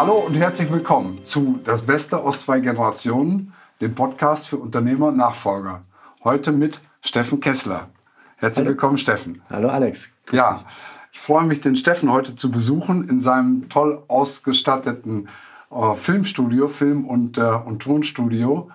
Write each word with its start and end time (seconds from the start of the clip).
Hallo 0.00 0.14
und 0.14 0.32
herzlich 0.32 0.72
willkommen 0.72 1.22
zu 1.24 1.60
Das 1.62 1.82
Beste 1.82 2.16
aus 2.16 2.40
zwei 2.40 2.60
Generationen, 2.60 3.52
dem 3.82 3.94
Podcast 3.94 4.48
für 4.48 4.56
Unternehmer 4.56 5.08
und 5.08 5.18
Nachfolger. 5.18 5.82
Heute 6.24 6.52
mit 6.52 6.80
Steffen 7.02 7.38
Kessler. 7.38 7.90
Herzlich 8.36 8.64
Hallo. 8.64 8.70
willkommen, 8.70 8.96
Steffen. 8.96 9.42
Hallo, 9.50 9.68
Alex. 9.68 10.08
Ja, 10.32 10.64
ich 11.12 11.20
freue 11.20 11.44
mich, 11.44 11.60
den 11.60 11.76
Steffen 11.76 12.10
heute 12.10 12.34
zu 12.34 12.50
besuchen 12.50 13.10
in 13.10 13.20
seinem 13.20 13.68
toll 13.68 14.02
ausgestatteten 14.08 15.28
äh, 15.70 15.94
Filmstudio, 15.94 16.68
Film- 16.68 17.06
und, 17.06 17.36
äh, 17.36 17.42
und 17.42 17.82
Tonstudio. 17.82 18.70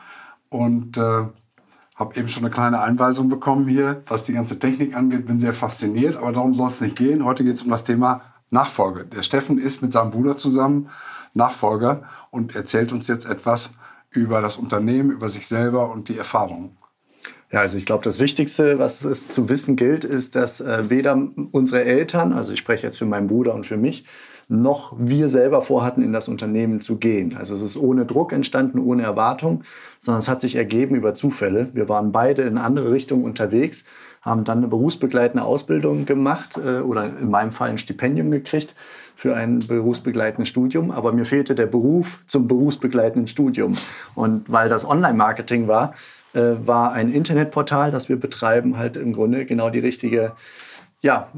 Und 0.50 1.00
äh, 1.00 1.24
habe 1.96 2.16
eben 2.20 2.30
schon 2.30 2.44
eine 2.44 2.54
kleine 2.54 2.82
Einweisung 2.82 3.30
bekommen 3.30 3.68
hier, 3.68 4.04
was 4.06 4.26
die 4.26 4.34
ganze 4.34 4.60
Technik 4.60 4.96
angeht. 4.96 5.26
Bin 5.26 5.40
sehr 5.40 5.54
fasziniert, 5.54 6.18
aber 6.18 6.34
darum 6.34 6.54
soll 6.54 6.70
es 6.70 6.82
nicht 6.82 6.96
gehen. 6.96 7.26
Heute 7.26 7.44
geht 7.44 7.56
es 7.56 7.64
um 7.64 7.72
das 7.72 7.84
Thema 7.84 8.22
Nachfolge. 8.52 9.06
Der 9.06 9.24
Steffen 9.24 9.58
ist 9.58 9.82
mit 9.82 9.92
seinem 9.92 10.12
Bruder 10.12 10.38
zusammen 10.38 10.90
Nachfolger 11.36 12.04
und 12.32 12.56
erzählt 12.56 12.92
uns 12.92 13.08
jetzt 13.08 13.26
etwas 13.26 13.72
über 14.10 14.42
das 14.42 14.58
Unternehmen, 14.58 15.12
über 15.12 15.30
sich 15.30 15.48
selber 15.48 15.92
und 15.92 16.10
die 16.10 16.18
Erfahrungen. 16.18 16.78
Ja, 17.56 17.62
also 17.62 17.78
ich 17.78 17.86
glaube, 17.86 18.04
das 18.04 18.20
Wichtigste, 18.20 18.80
was 18.80 19.06
es 19.06 19.30
zu 19.30 19.48
wissen 19.48 19.78
gilt, 19.78 20.04
ist, 20.04 20.36
dass 20.36 20.60
äh, 20.60 20.90
weder 20.90 21.18
unsere 21.54 21.86
Eltern, 21.86 22.34
also 22.34 22.52
ich 22.52 22.60
spreche 22.60 22.86
jetzt 22.86 22.98
für 22.98 23.06
meinen 23.06 23.28
Bruder 23.28 23.54
und 23.54 23.66
für 23.66 23.78
mich, 23.78 24.04
noch 24.50 24.94
wir 25.00 25.30
selber 25.30 25.62
vorhatten, 25.62 26.02
in 26.02 26.12
das 26.12 26.28
Unternehmen 26.28 26.82
zu 26.82 26.98
gehen. 26.98 27.38
Also 27.38 27.56
es 27.56 27.62
ist 27.62 27.78
ohne 27.78 28.06
Druck 28.06 28.34
entstanden, 28.34 28.80
ohne 28.80 29.04
Erwartung, 29.04 29.64
sondern 30.02 30.20
es 30.20 30.28
hat 30.28 30.42
sich 30.42 30.58
ergeben 30.58 30.96
über 30.96 31.14
Zufälle. 31.14 31.70
Wir 31.72 31.88
waren 31.88 32.12
beide 32.12 32.42
in 32.42 32.58
andere 32.58 32.92
Richtungen 32.92 33.24
unterwegs, 33.24 33.86
haben 34.22 34.44
dann 34.44 34.58
eine 34.58 34.68
berufsbegleitende 34.68 35.46
Ausbildung 35.46 36.06
gemacht 36.06 36.58
äh, 36.58 36.80
oder 36.80 37.06
in 37.06 37.30
meinem 37.30 37.54
Fall 37.54 37.70
ein 37.70 37.78
Stipendium 37.78 38.32
gekriegt 38.32 38.76
für 39.16 39.34
ein 39.34 39.60
berufsbegleitendes 39.60 40.50
Studium. 40.50 40.92
Aber 40.92 41.14
mir 41.14 41.24
fehlte 41.24 41.56
der 41.56 41.68
Beruf 41.68 42.20
zum 42.28 42.50
berufsbegleitenden 42.50 43.30
Studium. 43.30 43.76
Und 44.14 44.52
weil 44.52 44.68
das 44.68 44.84
Online-Marketing 44.84 45.70
war, 45.70 45.94
war 46.40 46.92
ein 46.94 47.12
Internetportal, 47.12 47.92
das 47.92 48.10
wir 48.10 48.18
betreiben, 48.18 48.78
halt 48.78 48.98
im 48.98 49.14
Grunde 49.14 49.46
genau 49.46 49.70
die 49.70 49.80
richtige 49.80 50.34
ja, 51.02 51.30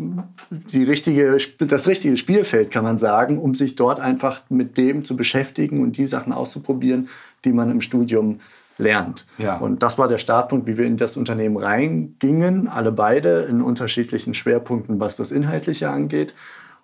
die 0.50 0.84
richtige, 0.84 1.38
das 1.60 1.88
richtige 1.90 2.16
Spielfeld, 2.16 2.72
kann 2.72 2.86
man 2.86 2.98
sagen, 2.98 3.38
um 3.38 3.54
sich 3.54 3.76
dort 3.76 4.00
einfach 4.00 4.44
mit 4.48 4.78
dem 4.78 5.04
zu 5.04 5.18
beschäftigen 5.18 5.82
und 5.82 5.98
die 5.98 6.06
Sachen 6.06 6.32
auszuprobieren, 6.32 7.10
die 7.44 7.52
man 7.52 7.70
im 7.70 7.82
Studium 7.82 8.40
lernt. 8.78 9.26
Ja. 9.38 9.58
Und 9.58 9.84
das 9.84 9.98
war 9.98 10.08
der 10.08 10.20
Startpunkt, 10.20 10.68
wie 10.68 10.78
wir 10.78 10.86
in 10.86 10.96
das 10.96 11.18
Unternehmen 11.18 11.58
reingingen, 11.58 12.70
alle 12.70 12.94
beide 12.94 13.42
in 13.42 13.62
unterschiedlichen 13.62 14.34
Schwerpunkten, 14.34 15.02
was 15.02 15.18
das 15.18 15.32
Inhaltliche 15.32 15.90
angeht, 15.90 16.34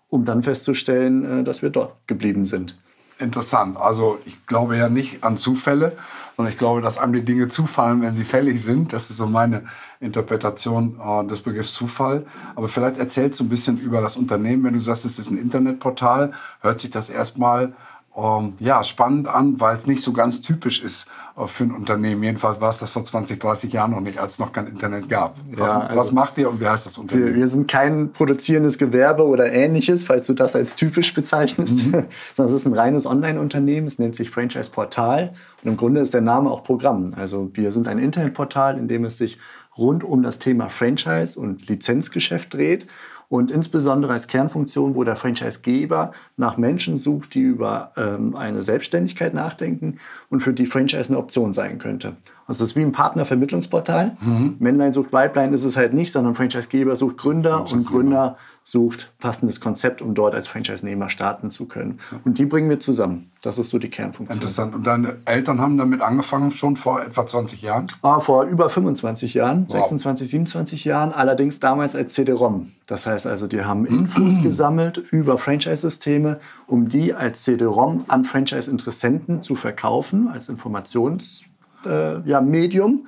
um 0.10 0.26
dann 0.26 0.44
festzustellen, 0.44 1.40
äh, 1.40 1.44
dass 1.46 1.62
wir 1.62 1.70
dort 1.70 1.96
geblieben 2.08 2.46
sind 2.46 2.76
interessant. 3.24 3.78
Also 3.78 4.20
ich 4.26 4.46
glaube 4.46 4.78
ja 4.78 4.90
nicht 4.90 5.24
an 5.24 5.38
Zufälle, 5.38 5.94
sondern 6.36 6.52
ich 6.52 6.60
glaube, 6.60 6.82
dass 6.82 6.98
einem 6.98 7.14
die 7.14 7.24
Dinge 7.24 7.48
zufallen, 7.48 8.02
wenn 8.02 8.14
sie 8.14 8.26
fällig 8.26 8.62
sind. 8.62 8.94
Das 8.94 9.10
ist 9.10 9.18
so 9.18 9.26
meine 9.26 9.64
Interpretation 10.00 11.00
äh, 11.04 11.26
des 11.28 11.42
Begriffs 11.42 11.74
Zufall. 11.74 12.26
Aber 12.56 12.68
vielleicht 12.68 12.98
erzählst 12.98 13.40
du 13.40 13.46
ein 13.46 13.50
bisschen 13.50 13.80
über 13.80 14.02
das 14.02 14.18
Unternehmen. 14.18 14.64
Wenn 14.64 14.74
du 14.74 14.80
sagst, 14.80 15.06
es 15.06 15.18
ist 15.18 15.32
ein 15.32 15.38
Internetportal, 15.38 16.32
hört 16.62 16.80
sich 16.80 16.92
das 16.92 17.10
erstmal 17.10 17.74
ähm, 18.16 18.54
ja, 18.60 18.84
spannend 18.84 19.28
an, 19.28 19.60
weil 19.60 19.76
es 19.76 19.88
nicht 19.88 20.02
so 20.02 20.14
ganz 20.14 20.40
typisch 20.40 20.82
ist 20.82 21.08
äh, 21.36 21.48
für 21.48 21.64
ein 21.64 21.72
Unternehmen. 21.72 22.22
Jedenfalls 22.22 22.62
war 22.62 22.70
es 22.70 22.78
das 22.78 22.92
vor 22.92 23.04
20, 23.04 23.40
30 23.40 23.74
Jahren 23.74 23.92
noch 23.92 24.02
nicht, 24.02 24.20
als 24.20 24.34
es 24.34 24.40
noch 24.40 24.52
kein 24.52 24.68
Internet 24.68 25.10
gab. 25.10 25.36
Was, 25.52 25.72
ja, 25.72 25.80
also 25.80 26.00
was 26.00 26.12
macht 26.12 26.38
ihr 26.38 26.50
und 26.50 26.60
wie 26.60 26.68
heißt 26.68 26.86
das 26.86 26.98
Unternehmen? 27.00 27.30
Wir, 27.30 27.36
wir, 27.36 27.48
sind 27.48 27.68
kein 27.68 28.12
produzierendes 28.12 28.78
Gewerbe 28.78 29.26
oder 29.26 29.52
ähnliches, 29.52 30.04
falls 30.04 30.28
du 30.28 30.34
das 30.34 30.56
als 30.56 30.76
typisch 30.76 31.14
bezeichnest, 31.14 31.88
mhm. 31.88 32.06
sondern 32.36 32.56
es 32.56 32.62
ist 32.62 32.68
ein 32.68 32.74
reines 32.74 33.08
Online-Unternehmen. 33.08 33.88
Es 33.88 33.98
nennt 33.98 34.16
sich 34.16 34.30
Franchise 34.30 34.70
Portal 34.70 35.34
und 35.64 35.72
im 35.72 35.78
Grunde 35.78 36.02
ist 36.02 36.14
der 36.14 36.22
Name 36.22 36.52
auch 36.52 36.64
Programm. 36.64 37.14
Also 37.18 37.50
wir 37.54 37.72
sind 37.72 37.88
ein 37.88 37.98
Internetportal, 37.98 38.78
in 38.78 38.88
dem 38.88 39.06
es 39.06 39.18
sich 39.18 39.40
rund 39.76 40.04
um 40.04 40.22
das 40.22 40.38
Thema 40.38 40.70
Franchise 40.70 41.40
und 41.40 41.68
Lizenzgeschäft 41.68 42.54
dreht 42.54 42.86
und 43.30 43.52
insbesondere 43.52 44.14
als 44.14 44.28
Kernfunktion, 44.28 44.96
wo 44.96 45.04
der 45.04 45.16
Franchisegeber 45.16 46.12
nach 46.38 46.58
Menschen 46.58 46.98
sucht, 46.98 47.34
die 47.34 47.42
über 47.42 47.92
ähm, 47.98 48.36
eine 48.36 48.64
Selbstständigkeit 48.64 49.34
nachdenken 49.34 49.98
und 50.30 50.42
für 50.42 50.54
die 50.54 50.66
Franchise 50.66 51.10
eine 51.10 51.18
Option 51.18 51.54
sein 51.54 51.78
könnte. 51.78 52.18
Also 52.48 52.64
es 52.64 52.72
ist 52.72 52.76
wie 52.76 52.82
ein 52.82 52.92
Partnervermittlungsportal. 52.92 54.18
Mhm. 54.20 54.56
Männlein 54.60 54.92
sucht 54.92 55.14
Weiblein 55.14 55.54
ist 55.54 55.64
es 55.64 55.78
halt 55.78 55.94
nicht, 55.94 56.12
sondern 56.12 56.36
Franchisegeber 56.36 56.96
sucht 56.96 57.18
Gründer 57.18 57.66
und 57.72 57.86
Gründer 57.86 58.38
sucht 58.66 59.12
passendes 59.20 59.60
Konzept, 59.60 60.02
um 60.02 60.14
dort 60.14 60.36
als 60.36 60.48
Franchise-Nehmer 60.48 61.10
starten 61.10 61.52
zu 61.52 61.66
können. 61.66 62.00
Und 62.24 62.38
die 62.38 62.46
bringen 62.46 62.70
wir 62.70 62.80
zusammen. 62.80 63.32
Das 63.42 63.58
ist 63.58 63.70
so 63.70 63.80
die 63.80 63.90
Kernfunktion. 63.90 64.38
Interessant. 64.38 64.74
Und 64.74 64.88
deine 64.88 65.18
Eltern 65.26 65.60
haben 65.60 65.78
damit 65.78 66.02
angefangen 66.02 66.52
schon 66.52 66.76
vor 66.78 67.02
etwa 67.02 67.26
20 67.26 67.62
Jahren? 67.62 67.92
Ah, 68.02 68.20
vor 68.20 68.44
über 68.44 68.70
25 68.70 69.34
Jahren, 69.34 69.66
wow. 69.68 69.80
26, 69.80 70.30
27 70.30 70.86
Jahren. 70.86 71.12
Allerdings 71.12 71.60
damals 71.60 71.96
als 71.96 72.14
CD-ROM. 72.14 72.72
Das 72.88 73.06
heißt 73.06 73.28
also, 73.28 73.48
die 73.48 73.64
haben 73.64 73.86
Infos 73.86 74.42
gesammelt 74.44 74.98
über 74.98 75.38
Franchise-Systeme, 75.38 76.40
um 76.68 76.88
die 76.88 77.14
als 77.14 77.44
CD-ROM 77.44 78.06
an 78.08 78.24
Franchise-Interessenten 78.24 79.42
zu 79.42 79.56
verkaufen, 79.56 80.30
als 80.30 80.50
Informations- 80.50 81.44
ja, 81.86 82.42
Medium. 82.42 83.08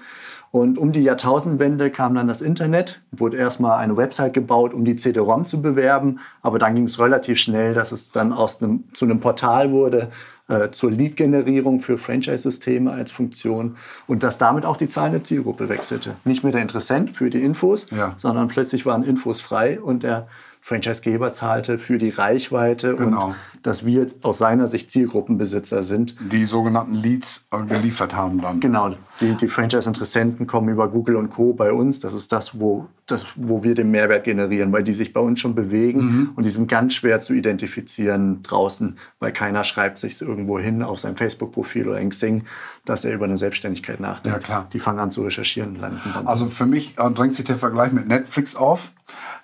Und 0.55 0.77
um 0.77 0.93
die 0.93 1.03
Jahrtausendwende 1.03 1.89
kam 1.91 2.15
dann 2.15 2.29
das 2.29 2.41
Internet, 2.41 3.01
wurde 3.11 3.35
erstmal 3.35 3.79
eine 3.79 3.97
Website 3.97 4.33
gebaut, 4.33 4.73
um 4.73 4.85
die 4.85 4.95
CD-ROM 4.95 5.45
zu 5.45 5.61
bewerben. 5.61 6.19
Aber 6.41 6.59
dann 6.59 6.75
ging 6.75 6.85
es 6.85 6.97
relativ 6.97 7.39
schnell, 7.39 7.73
dass 7.73 7.91
es 7.91 8.13
dann 8.13 8.31
aus 8.31 8.57
dem, 8.57 8.85
zu 8.93 9.03
einem 9.03 9.19
Portal 9.19 9.71
wurde, 9.71 10.11
äh, 10.47 10.69
zur 10.71 10.91
Lead-Generierung 10.91 11.81
für 11.81 11.97
Franchise-Systeme 11.97 12.89
als 12.89 13.11
Funktion 13.11 13.75
und 14.07 14.23
dass 14.23 14.37
damit 14.37 14.63
auch 14.63 14.77
die 14.77 14.87
zahlende 14.87 15.23
Zielgruppe 15.23 15.67
wechselte. 15.67 16.15
Nicht 16.23 16.43
mehr 16.43 16.53
der 16.53 16.61
Interessent 16.61 17.17
für 17.17 17.29
die 17.29 17.41
Infos, 17.41 17.87
ja. 17.91 18.13
sondern 18.15 18.47
plötzlich 18.47 18.85
waren 18.85 19.03
Infos 19.03 19.41
frei 19.41 19.77
und 19.81 20.03
der 20.03 20.27
Franchisegeber 20.65 21.31
zahlte 21.31 21.77
für 21.77 21.99
die 21.99 22.09
Reichweite 22.09 22.95
genau. 22.95 23.27
und 23.27 23.35
dass 23.61 23.85
wir 23.85 24.07
aus 24.23 24.39
seiner 24.39 24.67
Sicht 24.67 24.89
Zielgruppenbesitzer 24.89 25.83
sind. 25.83 26.15
Die 26.19 26.45
sogenannten 26.45 26.95
Leads 26.95 27.45
äh, 27.51 27.63
geliefert 27.65 28.15
haben 28.15 28.41
dann. 28.41 28.61
Genau, 28.61 28.95
die, 29.21 29.33
die 29.35 29.47
Franchise-Interessenten 29.47 30.47
kommen 30.47 30.69
über 30.69 30.89
Google 30.89 31.15
und 31.15 31.29
Co. 31.29 31.53
bei 31.53 31.71
uns. 31.71 31.99
Das 31.99 32.13
ist 32.13 32.31
das 32.31 32.59
wo, 32.59 32.87
das, 33.05 33.25
wo 33.35 33.63
wir 33.63 33.75
den 33.75 33.91
Mehrwert 33.91 34.23
generieren, 34.23 34.71
weil 34.71 34.83
die 34.83 34.93
sich 34.93 35.13
bei 35.13 35.19
uns 35.19 35.39
schon 35.39 35.55
bewegen 35.55 35.99
mhm. 35.99 36.29
und 36.35 36.43
die 36.43 36.49
sind 36.49 36.67
ganz 36.67 36.93
schwer 36.93 37.21
zu 37.21 37.33
identifizieren 37.33 38.41
draußen, 38.41 38.97
weil 39.19 39.31
keiner 39.31 39.63
schreibt 39.63 39.99
sich 39.99 40.21
irgendwo 40.21 40.59
hin 40.59 40.81
auf 40.81 40.99
sein 40.99 41.15
Facebook-Profil 41.15 41.87
oder 41.87 41.99
in 41.99 42.09
Xing, 42.09 42.43
dass 42.83 43.05
er 43.05 43.13
über 43.13 43.25
eine 43.25 43.37
Selbstständigkeit 43.37 43.99
nachdenkt. 43.99 44.37
Ja, 44.37 44.43
klar. 44.43 44.67
Die 44.73 44.79
fangen 44.79 44.99
an 44.99 45.11
zu 45.11 45.23
recherchieren. 45.23 45.75
Landen 45.75 46.11
dann. 46.13 46.27
Also 46.27 46.47
für 46.47 46.65
mich 46.65 46.97
äh, 46.97 47.11
drängt 47.11 47.35
sich 47.35 47.45
der 47.45 47.57
Vergleich 47.57 47.91
mit 47.91 48.07
Netflix 48.07 48.55
auf. 48.55 48.91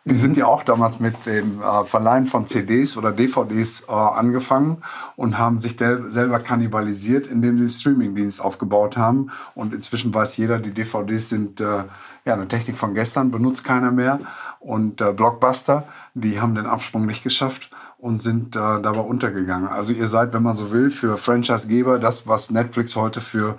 Die 0.05 0.15
sind 0.15 0.37
ja 0.37 0.47
auch 0.47 0.63
damals 0.63 0.99
mit 0.99 1.27
dem 1.27 1.61
äh, 1.61 1.85
Verleihen 1.85 2.25
von 2.25 2.47
CDs 2.47 2.97
oder 2.97 3.11
DVDs 3.11 3.83
äh, 3.87 3.91
angefangen 3.91 4.77
und 5.15 5.37
haben 5.37 5.61
sich 5.61 5.77
selber 5.77 6.39
kannibalisiert, 6.39 7.27
indem 7.27 7.59
sie 7.59 7.69
Streamingdienst 7.69 8.41
aufgebaut 8.41 8.97
haben. 8.97 9.29
Und 9.53 9.60
inzwischen 9.73 10.13
weiß 10.13 10.37
jeder, 10.37 10.59
die 10.59 10.71
DVDs 10.71 11.29
sind 11.29 11.61
äh, 11.61 11.83
ja, 12.25 12.33
eine 12.33 12.47
Technik 12.47 12.77
von 12.77 12.93
gestern, 12.93 13.31
benutzt 13.31 13.63
keiner 13.63 13.91
mehr. 13.91 14.19
Und 14.59 15.01
äh, 15.01 15.13
Blockbuster, 15.13 15.83
die 16.13 16.39
haben 16.41 16.55
den 16.55 16.65
Absprung 16.65 17.05
nicht 17.05 17.23
geschafft 17.23 17.69
und 17.97 18.23
sind 18.23 18.55
äh, 18.55 18.59
dabei 18.59 19.01
untergegangen. 19.01 19.67
Also 19.67 19.93
ihr 19.93 20.07
seid, 20.07 20.33
wenn 20.33 20.43
man 20.43 20.55
so 20.55 20.71
will, 20.71 20.89
für 20.89 21.17
Franchisegeber 21.17 21.99
das, 21.99 22.27
was 22.27 22.49
Netflix 22.49 22.95
heute 22.95 23.21
für 23.21 23.57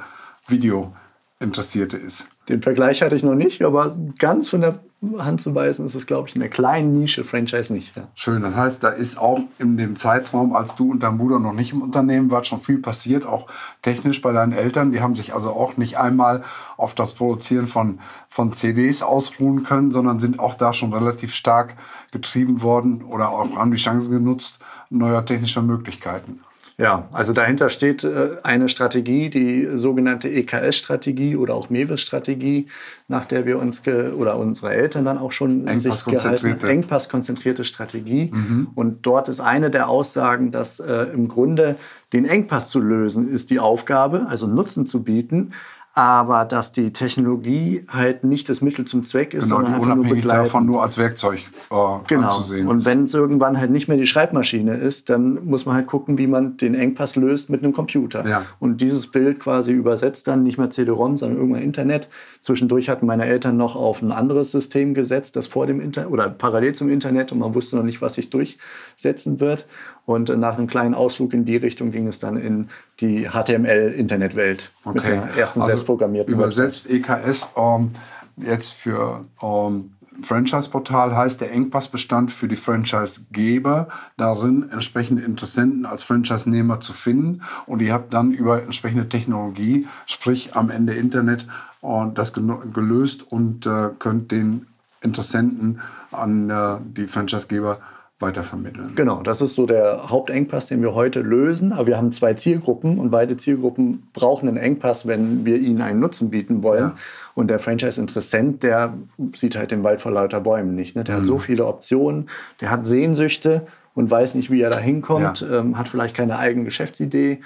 Video 0.48 0.92
Interessierte 1.38 1.96
ist. 1.96 2.28
Den 2.48 2.62
Vergleich 2.62 3.02
hatte 3.02 3.16
ich 3.16 3.22
noch 3.22 3.34
nicht, 3.34 3.62
aber 3.62 3.96
ganz 4.18 4.48
von 4.48 4.60
der 4.60 4.78
Hand 5.18 5.40
zu 5.40 5.54
weisen 5.54 5.84
ist 5.84 5.96
es, 5.96 6.06
glaube 6.06 6.28
ich, 6.28 6.36
in 6.36 6.40
der 6.40 6.48
kleinen 6.48 6.98
Nische 6.98 7.24
Franchise 7.24 7.72
nicht. 7.72 7.96
Ja. 7.96 8.08
Schön, 8.14 8.42
das 8.42 8.54
heißt, 8.54 8.84
da 8.84 8.88
ist 8.88 9.18
auch 9.18 9.40
in 9.58 9.76
dem 9.76 9.96
Zeitraum, 9.96 10.54
als 10.54 10.76
du 10.76 10.92
und 10.92 11.02
dein 11.02 11.18
Bruder 11.18 11.40
noch 11.40 11.52
nicht 11.52 11.72
im 11.72 11.82
Unternehmen 11.82 12.30
wart, 12.30 12.46
schon 12.46 12.60
viel 12.60 12.78
passiert, 12.78 13.26
auch 13.26 13.48
technisch 13.82 14.22
bei 14.22 14.32
deinen 14.32 14.52
Eltern. 14.52 14.92
Die 14.92 15.00
haben 15.00 15.16
sich 15.16 15.34
also 15.34 15.50
auch 15.50 15.76
nicht 15.76 15.98
einmal 15.98 16.42
auf 16.76 16.94
das 16.94 17.14
Produzieren 17.14 17.66
von, 17.66 17.98
von 18.28 18.52
CDs 18.52 19.02
ausruhen 19.02 19.64
können, 19.64 19.90
sondern 19.90 20.20
sind 20.20 20.38
auch 20.38 20.54
da 20.54 20.72
schon 20.72 20.92
relativ 20.92 21.34
stark 21.34 21.74
getrieben 22.12 22.62
worden 22.62 23.02
oder 23.02 23.30
auch 23.30 23.56
haben 23.56 23.72
die 23.72 23.78
Chancen 23.78 24.12
genutzt 24.12 24.60
neuer 24.88 25.24
technischer 25.24 25.62
Möglichkeiten. 25.62 26.40
Ja, 26.82 27.08
also 27.12 27.32
dahinter 27.32 27.68
steht 27.68 28.02
äh, 28.02 28.38
eine 28.42 28.68
Strategie, 28.68 29.30
die 29.30 29.68
sogenannte 29.74 30.28
EKS-Strategie 30.28 31.36
oder 31.36 31.54
auch 31.54 31.70
MEWIS-Strategie, 31.70 32.66
nach 33.06 33.24
der 33.24 33.46
wir 33.46 33.60
uns 33.60 33.82
oder 33.86 34.36
unsere 34.36 34.72
Eltern 34.72 35.04
dann 35.04 35.18
auch 35.18 35.30
schon 35.30 35.68
sich 35.78 36.04
gehalten 36.04 36.58
Engpasskonzentrierte 36.58 37.64
Strategie. 37.64 38.32
Mhm. 38.34 38.68
Und 38.74 39.06
dort 39.06 39.28
ist 39.28 39.38
eine 39.38 39.70
der 39.70 39.88
Aussagen, 39.88 40.50
dass 40.50 40.80
äh, 40.80 41.04
im 41.14 41.28
Grunde 41.28 41.76
den 42.12 42.24
Engpass 42.24 42.68
zu 42.68 42.80
lösen 42.80 43.32
ist 43.32 43.50
die 43.50 43.60
Aufgabe, 43.60 44.26
also 44.28 44.48
Nutzen 44.48 44.84
zu 44.84 45.04
bieten. 45.04 45.52
Aber 45.94 46.46
dass 46.46 46.72
die 46.72 46.92
Technologie 46.92 47.84
halt 47.88 48.24
nicht 48.24 48.48
das 48.48 48.62
Mittel 48.62 48.86
zum 48.86 49.04
Zweck 49.04 49.34
ist, 49.34 49.44
genau, 49.44 49.56
sondern 49.56 49.72
die 49.72 49.76
einfach 49.76 49.86
nur 49.88 49.94
unabhängig 49.96 50.22
begleiten. 50.22 50.44
davon 50.44 50.66
nur 50.66 50.82
als 50.82 50.96
Werkzeug 50.96 51.38
äh, 51.70 51.74
Genau. 52.08 52.24
anzusehen 52.24 52.66
Und 52.66 52.86
wenn 52.86 53.04
es 53.04 53.14
irgendwann 53.14 53.58
halt 53.58 53.70
nicht 53.70 53.88
mehr 53.88 53.98
die 53.98 54.06
Schreibmaschine 54.06 54.74
ist, 54.74 55.10
dann 55.10 55.44
muss 55.44 55.66
man 55.66 55.74
halt 55.74 55.86
gucken, 55.86 56.16
wie 56.16 56.26
man 56.26 56.56
den 56.56 56.74
Engpass 56.74 57.14
löst 57.16 57.50
mit 57.50 57.62
einem 57.62 57.74
Computer. 57.74 58.26
Ja. 58.26 58.46
Und 58.58 58.80
dieses 58.80 59.06
Bild 59.08 59.40
quasi 59.40 59.72
übersetzt 59.72 60.28
dann 60.28 60.42
nicht 60.42 60.56
mehr 60.56 60.70
CD-ROM, 60.70 61.18
sondern 61.18 61.38
irgendwann 61.38 61.62
Internet. 61.62 62.08
Zwischendurch 62.40 62.88
hatten 62.88 63.04
meine 63.04 63.26
Eltern 63.26 63.58
noch 63.58 63.76
auf 63.76 64.00
ein 64.00 64.12
anderes 64.12 64.50
System 64.50 64.94
gesetzt, 64.94 65.36
das 65.36 65.46
vor 65.46 65.66
dem 65.66 65.80
Internet 65.80 66.10
oder 66.10 66.28
parallel 66.30 66.74
zum 66.74 66.88
Internet 66.88 67.32
und 67.32 67.38
man 67.38 67.54
wusste 67.54 67.76
noch 67.76 67.82
nicht, 67.84 68.00
was 68.00 68.14
sich 68.14 68.30
durchsetzen 68.30 69.40
wird. 69.40 69.66
Und 70.04 70.30
äh, 70.30 70.36
nach 70.36 70.58
einem 70.58 70.66
kleinen 70.66 70.94
Ausflug 70.94 71.32
in 71.32 71.44
die 71.44 71.56
Richtung 71.56 71.90
ging 71.92 72.08
es 72.08 72.18
dann 72.18 72.36
in 72.36 72.68
die 73.00 73.28
HTML-Internetwelt 73.28 74.70
mit 74.84 74.96
Okay. 74.96 75.12
einer 75.14 75.36
ersten 75.36 75.60
Also 75.60 75.70
selbstprogrammierten 75.70 76.36
Website. 76.38 76.86
Übersetzt 76.86 76.90
EKS 76.90 77.50
ähm, 77.56 77.90
jetzt 78.36 78.72
für 78.74 79.24
ähm, 79.42 79.92
Franchise-Portal 80.22 81.16
heißt 81.16 81.40
der 81.40 81.52
Engpassbestand 81.52 82.30
für 82.30 82.46
die 82.46 82.56
Franchise-Geber 82.56 83.88
darin, 84.16 84.68
entsprechende 84.70 85.22
Interessenten 85.22 85.86
als 85.86 86.02
Franchise-Nehmer 86.02 86.80
zu 86.80 86.92
finden. 86.92 87.42
Und 87.66 87.80
ihr 87.80 87.92
habt 87.92 88.12
dann 88.12 88.32
über 88.32 88.62
entsprechende 88.62 89.08
Technologie, 89.08 89.86
sprich 90.06 90.54
am 90.54 90.70
Ende 90.70 90.94
Internet, 90.94 91.46
und 91.80 92.16
das 92.18 92.32
geno- 92.34 92.60
gelöst 92.72 93.24
und 93.32 93.66
äh, 93.66 93.88
könnt 93.98 94.30
den 94.30 94.66
Interessenten 95.00 95.80
an 96.12 96.48
äh, 96.48 96.76
die 96.96 97.06
Franchise-Geber 97.08 97.78
weitervermitteln. 98.22 98.92
Genau, 98.94 99.22
das 99.22 99.42
ist 99.42 99.54
so 99.54 99.66
der 99.66 100.08
Hauptengpass, 100.08 100.68
den 100.68 100.80
wir 100.80 100.94
heute 100.94 101.20
lösen. 101.20 101.72
Aber 101.72 101.88
wir 101.88 101.96
haben 101.98 102.12
zwei 102.12 102.32
Zielgruppen 102.34 102.98
und 102.98 103.10
beide 103.10 103.36
Zielgruppen 103.36 104.04
brauchen 104.14 104.48
einen 104.48 104.56
Engpass, 104.56 105.06
wenn 105.06 105.44
wir 105.44 105.58
ihnen 105.58 105.82
einen 105.82 106.00
Nutzen 106.00 106.30
bieten 106.30 106.62
wollen. 106.62 106.84
Ja. 106.84 106.94
Und 107.34 107.48
der 107.48 107.58
Franchise-Interessent, 107.58 108.62
der 108.62 108.94
sieht 109.34 109.56
halt 109.56 109.70
den 109.70 109.82
Wald 109.82 110.00
vor 110.00 110.12
lauter 110.12 110.40
Bäumen 110.40 110.74
nicht. 110.74 110.96
Ne? 110.96 111.04
Der 111.04 111.16
hat 111.16 111.26
so 111.26 111.38
viele 111.38 111.66
Optionen, 111.66 112.28
der 112.60 112.70
hat 112.70 112.86
Sehnsüchte 112.86 113.66
und 113.94 114.10
weiß 114.10 114.34
nicht, 114.36 114.50
wie 114.50 114.62
er 114.62 114.70
da 114.70 114.78
hinkommt, 114.78 115.40
Ja. 115.42 115.58
ähm, 115.60 115.76
hat 115.76 115.88
vielleicht 115.88 116.16
keine 116.16 116.38
eigene 116.38 116.64
Geschäftsidee, 116.64 117.40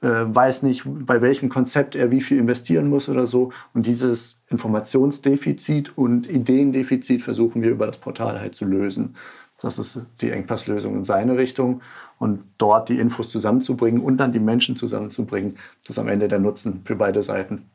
äh, 0.00 0.08
weiß 0.08 0.64
nicht, 0.64 0.82
bei 0.84 1.22
welchem 1.22 1.48
Konzept 1.48 1.94
er 1.94 2.10
wie 2.10 2.20
viel 2.20 2.38
investieren 2.38 2.88
muss 2.88 3.08
oder 3.08 3.26
so. 3.28 3.52
Und 3.72 3.86
dieses 3.86 4.42
Informationsdefizit 4.50 5.96
und 5.96 6.28
Ideendefizit 6.28 7.22
versuchen 7.22 7.62
wir 7.62 7.70
über 7.70 7.86
das 7.86 7.98
Portal 7.98 8.40
halt 8.40 8.54
zu 8.54 8.64
lösen. 8.64 9.14
Das 9.62 9.78
ist 9.78 10.00
die 10.20 10.30
Engpasslösung 10.30 10.94
in 10.96 11.04
seine 11.04 11.36
Richtung. 11.36 11.80
Und 12.18 12.40
dort 12.58 12.88
die 12.88 12.98
Infos 12.98 13.30
zusammenzubringen 13.30 14.02
und 14.02 14.18
dann 14.18 14.32
die 14.32 14.40
Menschen 14.40 14.76
zusammenzubringen, 14.76 15.56
das 15.86 15.96
ist 15.96 15.98
am 15.98 16.08
Ende 16.08 16.28
der 16.28 16.38
Nutzen 16.38 16.82
für 16.84 16.96
beide 16.96 17.22
Seiten. 17.22 17.66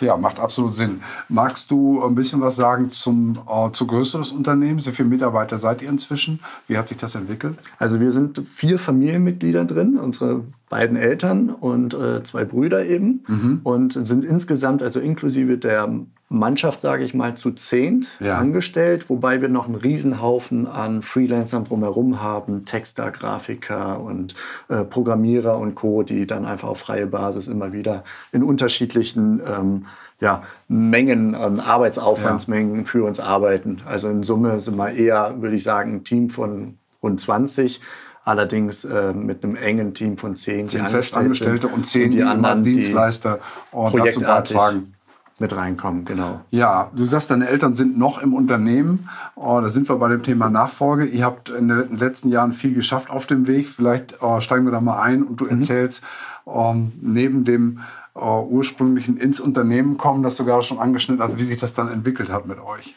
Ja, 0.00 0.16
macht 0.16 0.40
absolut 0.40 0.74
Sinn. 0.74 1.02
Magst 1.28 1.70
du 1.70 2.02
ein 2.02 2.14
bisschen 2.14 2.40
was 2.40 2.56
sagen 2.56 2.90
zum, 2.90 3.40
äh, 3.48 3.70
zur 3.72 3.86
Größe 3.86 4.18
des 4.18 4.32
Unternehmens? 4.32 4.86
Wie 4.86 4.92
viele 4.92 5.08
Mitarbeiter 5.08 5.58
seid 5.58 5.82
ihr 5.82 5.88
inzwischen? 5.88 6.40
Wie 6.66 6.78
hat 6.78 6.88
sich 6.88 6.96
das 6.96 7.14
entwickelt? 7.14 7.58
Also 7.78 8.00
wir 8.00 8.10
sind 8.10 8.42
vier 8.48 8.78
Familienmitglieder 8.78 9.64
drin, 9.64 9.98
unsere 9.98 10.44
beiden 10.72 10.96
Eltern 10.96 11.50
und 11.50 11.92
äh, 11.92 12.22
zwei 12.22 12.46
Brüder 12.46 12.86
eben 12.86 13.60
und 13.62 13.92
sind 13.92 14.24
insgesamt, 14.24 14.82
also 14.82 15.00
inklusive 15.00 15.58
der 15.58 15.86
Mannschaft, 16.30 16.80
sage 16.80 17.04
ich 17.04 17.12
mal, 17.12 17.34
zu 17.34 17.50
zehnt 17.50 18.08
Ja. 18.18 18.38
angestellt, 18.38 19.10
wobei 19.10 19.42
wir 19.42 19.50
noch 19.50 19.66
einen 19.66 19.74
Riesenhaufen 19.74 20.66
an 20.66 21.02
Freelancern 21.02 21.64
drumherum 21.66 22.22
haben, 22.22 22.64
Texter, 22.64 23.10
Grafiker 23.10 24.00
und 24.00 24.34
äh, 24.70 24.82
Programmierer 24.82 25.58
und 25.58 25.74
Co., 25.74 26.02
die 26.04 26.26
dann 26.26 26.46
einfach 26.46 26.68
auf 26.68 26.78
freie 26.78 27.06
Basis 27.06 27.48
immer 27.48 27.74
wieder 27.74 28.02
in 28.32 28.42
unterschiedlichen 28.42 29.42
ähm, 29.46 29.84
ja, 30.20 30.42
Mengen, 30.68 31.34
an 31.34 31.60
Arbeitsaufwandsmengen 31.60 32.86
für 32.86 33.04
uns 33.04 33.20
arbeiten. 33.20 33.82
Also 33.84 34.08
in 34.08 34.22
Summe 34.22 34.58
sind 34.58 34.76
wir 34.76 34.92
eher, 34.92 35.42
würde 35.42 35.56
ich 35.56 35.64
sagen, 35.64 35.96
ein 35.96 36.04
Team 36.04 36.30
von 36.30 36.78
rund 37.02 37.20
20. 37.20 37.82
Allerdings 38.24 38.84
äh, 38.84 39.12
mit 39.12 39.42
einem 39.42 39.56
engen 39.56 39.94
Team 39.94 40.16
von 40.16 40.36
10. 40.36 40.68
Zehn 40.68 40.86
Festangestellte 40.86 41.66
und 41.66 41.86
zehn, 41.86 42.10
die, 42.10 42.18
die 42.18 42.22
anderen, 42.22 42.62
die 42.62 42.74
Dienstleister 42.74 43.40
äh, 43.72 43.96
dazu 43.96 44.20
beitragen. 44.20 44.94
mit 45.40 45.56
reinkommen, 45.56 46.04
genau. 46.04 46.40
Ja, 46.50 46.90
du 46.94 47.04
sagst, 47.04 47.32
deine 47.32 47.48
Eltern 47.48 47.74
sind 47.74 47.98
noch 47.98 48.22
im 48.22 48.32
Unternehmen. 48.32 49.08
Oh, 49.34 49.60
da 49.60 49.68
sind 49.70 49.88
wir 49.88 49.96
bei 49.96 50.08
dem 50.08 50.22
Thema 50.22 50.50
Nachfolge. 50.50 51.04
Ihr 51.06 51.24
habt 51.24 51.48
in 51.48 51.66
den 51.66 51.96
letzten 51.96 52.28
Jahren 52.28 52.52
viel 52.52 52.74
geschafft 52.74 53.10
auf 53.10 53.26
dem 53.26 53.48
Weg. 53.48 53.66
Vielleicht 53.66 54.22
äh, 54.22 54.40
steigen 54.40 54.66
wir 54.66 54.72
da 54.72 54.80
mal 54.80 55.02
ein 55.02 55.24
und 55.24 55.40
du 55.40 55.46
erzählst, 55.46 56.04
ähm, 56.46 56.92
neben 57.00 57.44
dem 57.44 57.80
äh, 58.14 58.20
ursprünglichen 58.20 59.16
ins 59.16 59.40
Unternehmen 59.40 59.96
kommen, 59.96 60.22
das 60.22 60.36
du 60.36 60.44
gerade 60.44 60.62
schon 60.62 60.78
angeschnitten 60.78 61.22
hast, 61.22 61.38
wie 61.38 61.44
sich 61.44 61.58
das 61.58 61.74
dann 61.74 61.90
entwickelt 61.90 62.30
hat 62.30 62.46
mit 62.46 62.60
euch. 62.60 62.94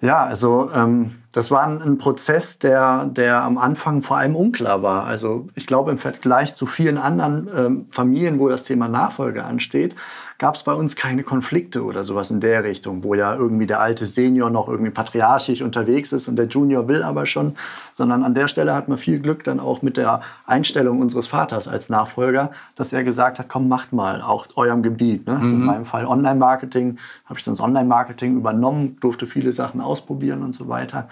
Ja, 0.00 0.24
also 0.24 0.70
ähm, 0.72 1.16
das 1.32 1.50
war 1.50 1.66
ein, 1.66 1.82
ein 1.82 1.98
Prozess, 1.98 2.58
der, 2.60 3.06
der 3.06 3.42
am 3.42 3.58
Anfang 3.58 4.02
vor 4.02 4.16
allem 4.16 4.36
unklar 4.36 4.82
war. 4.82 5.04
Also 5.04 5.48
ich 5.56 5.66
glaube, 5.66 5.90
im 5.90 5.98
Vergleich 5.98 6.54
zu 6.54 6.66
vielen 6.66 6.98
anderen 6.98 7.48
ähm, 7.54 7.86
Familien, 7.90 8.38
wo 8.38 8.48
das 8.48 8.62
Thema 8.62 8.86
Nachfolge 8.86 9.44
ansteht, 9.44 9.96
gab 10.38 10.54
es 10.54 10.62
bei 10.62 10.72
uns 10.72 10.94
keine 10.94 11.24
Konflikte 11.24 11.82
oder 11.82 12.04
sowas 12.04 12.30
in 12.30 12.38
der 12.38 12.62
Richtung, 12.62 13.02
wo 13.02 13.14
ja 13.14 13.34
irgendwie 13.34 13.66
der 13.66 13.80
alte 13.80 14.06
Senior 14.06 14.50
noch 14.50 14.68
irgendwie 14.68 14.92
patriarchisch 14.92 15.62
unterwegs 15.62 16.12
ist 16.12 16.28
und 16.28 16.36
der 16.36 16.46
Junior 16.46 16.88
will 16.88 17.02
aber 17.02 17.26
schon, 17.26 17.56
sondern 17.90 18.22
an 18.22 18.34
der 18.34 18.46
Stelle 18.46 18.72
hat 18.72 18.88
man 18.88 18.98
viel 18.98 19.18
Glück 19.18 19.42
dann 19.42 19.58
auch 19.58 19.82
mit 19.82 19.96
der 19.96 20.20
Einstellung 20.46 21.00
unseres 21.00 21.26
Vaters 21.26 21.66
als 21.66 21.88
Nachfolger, 21.88 22.52
dass 22.76 22.92
er 22.92 23.02
gesagt 23.02 23.40
hat, 23.40 23.48
komm, 23.48 23.68
macht 23.68 23.92
mal, 23.92 24.22
auch 24.22 24.46
eurem 24.54 24.82
Gebiet. 24.82 25.26
Ne? 25.26 25.36
Also 25.36 25.56
in 25.56 25.64
meinem 25.64 25.84
Fall 25.84 26.06
Online-Marketing, 26.06 26.98
habe 27.26 27.38
ich 27.38 27.44
dann 27.44 27.54
das 27.54 27.60
Online-Marketing 27.60 28.36
übernommen, 28.36 28.96
durfte 29.00 29.26
viele 29.26 29.52
Sachen 29.52 29.80
ausprobieren 29.80 30.44
und 30.44 30.54
so 30.54 30.68
weiter. 30.68 31.08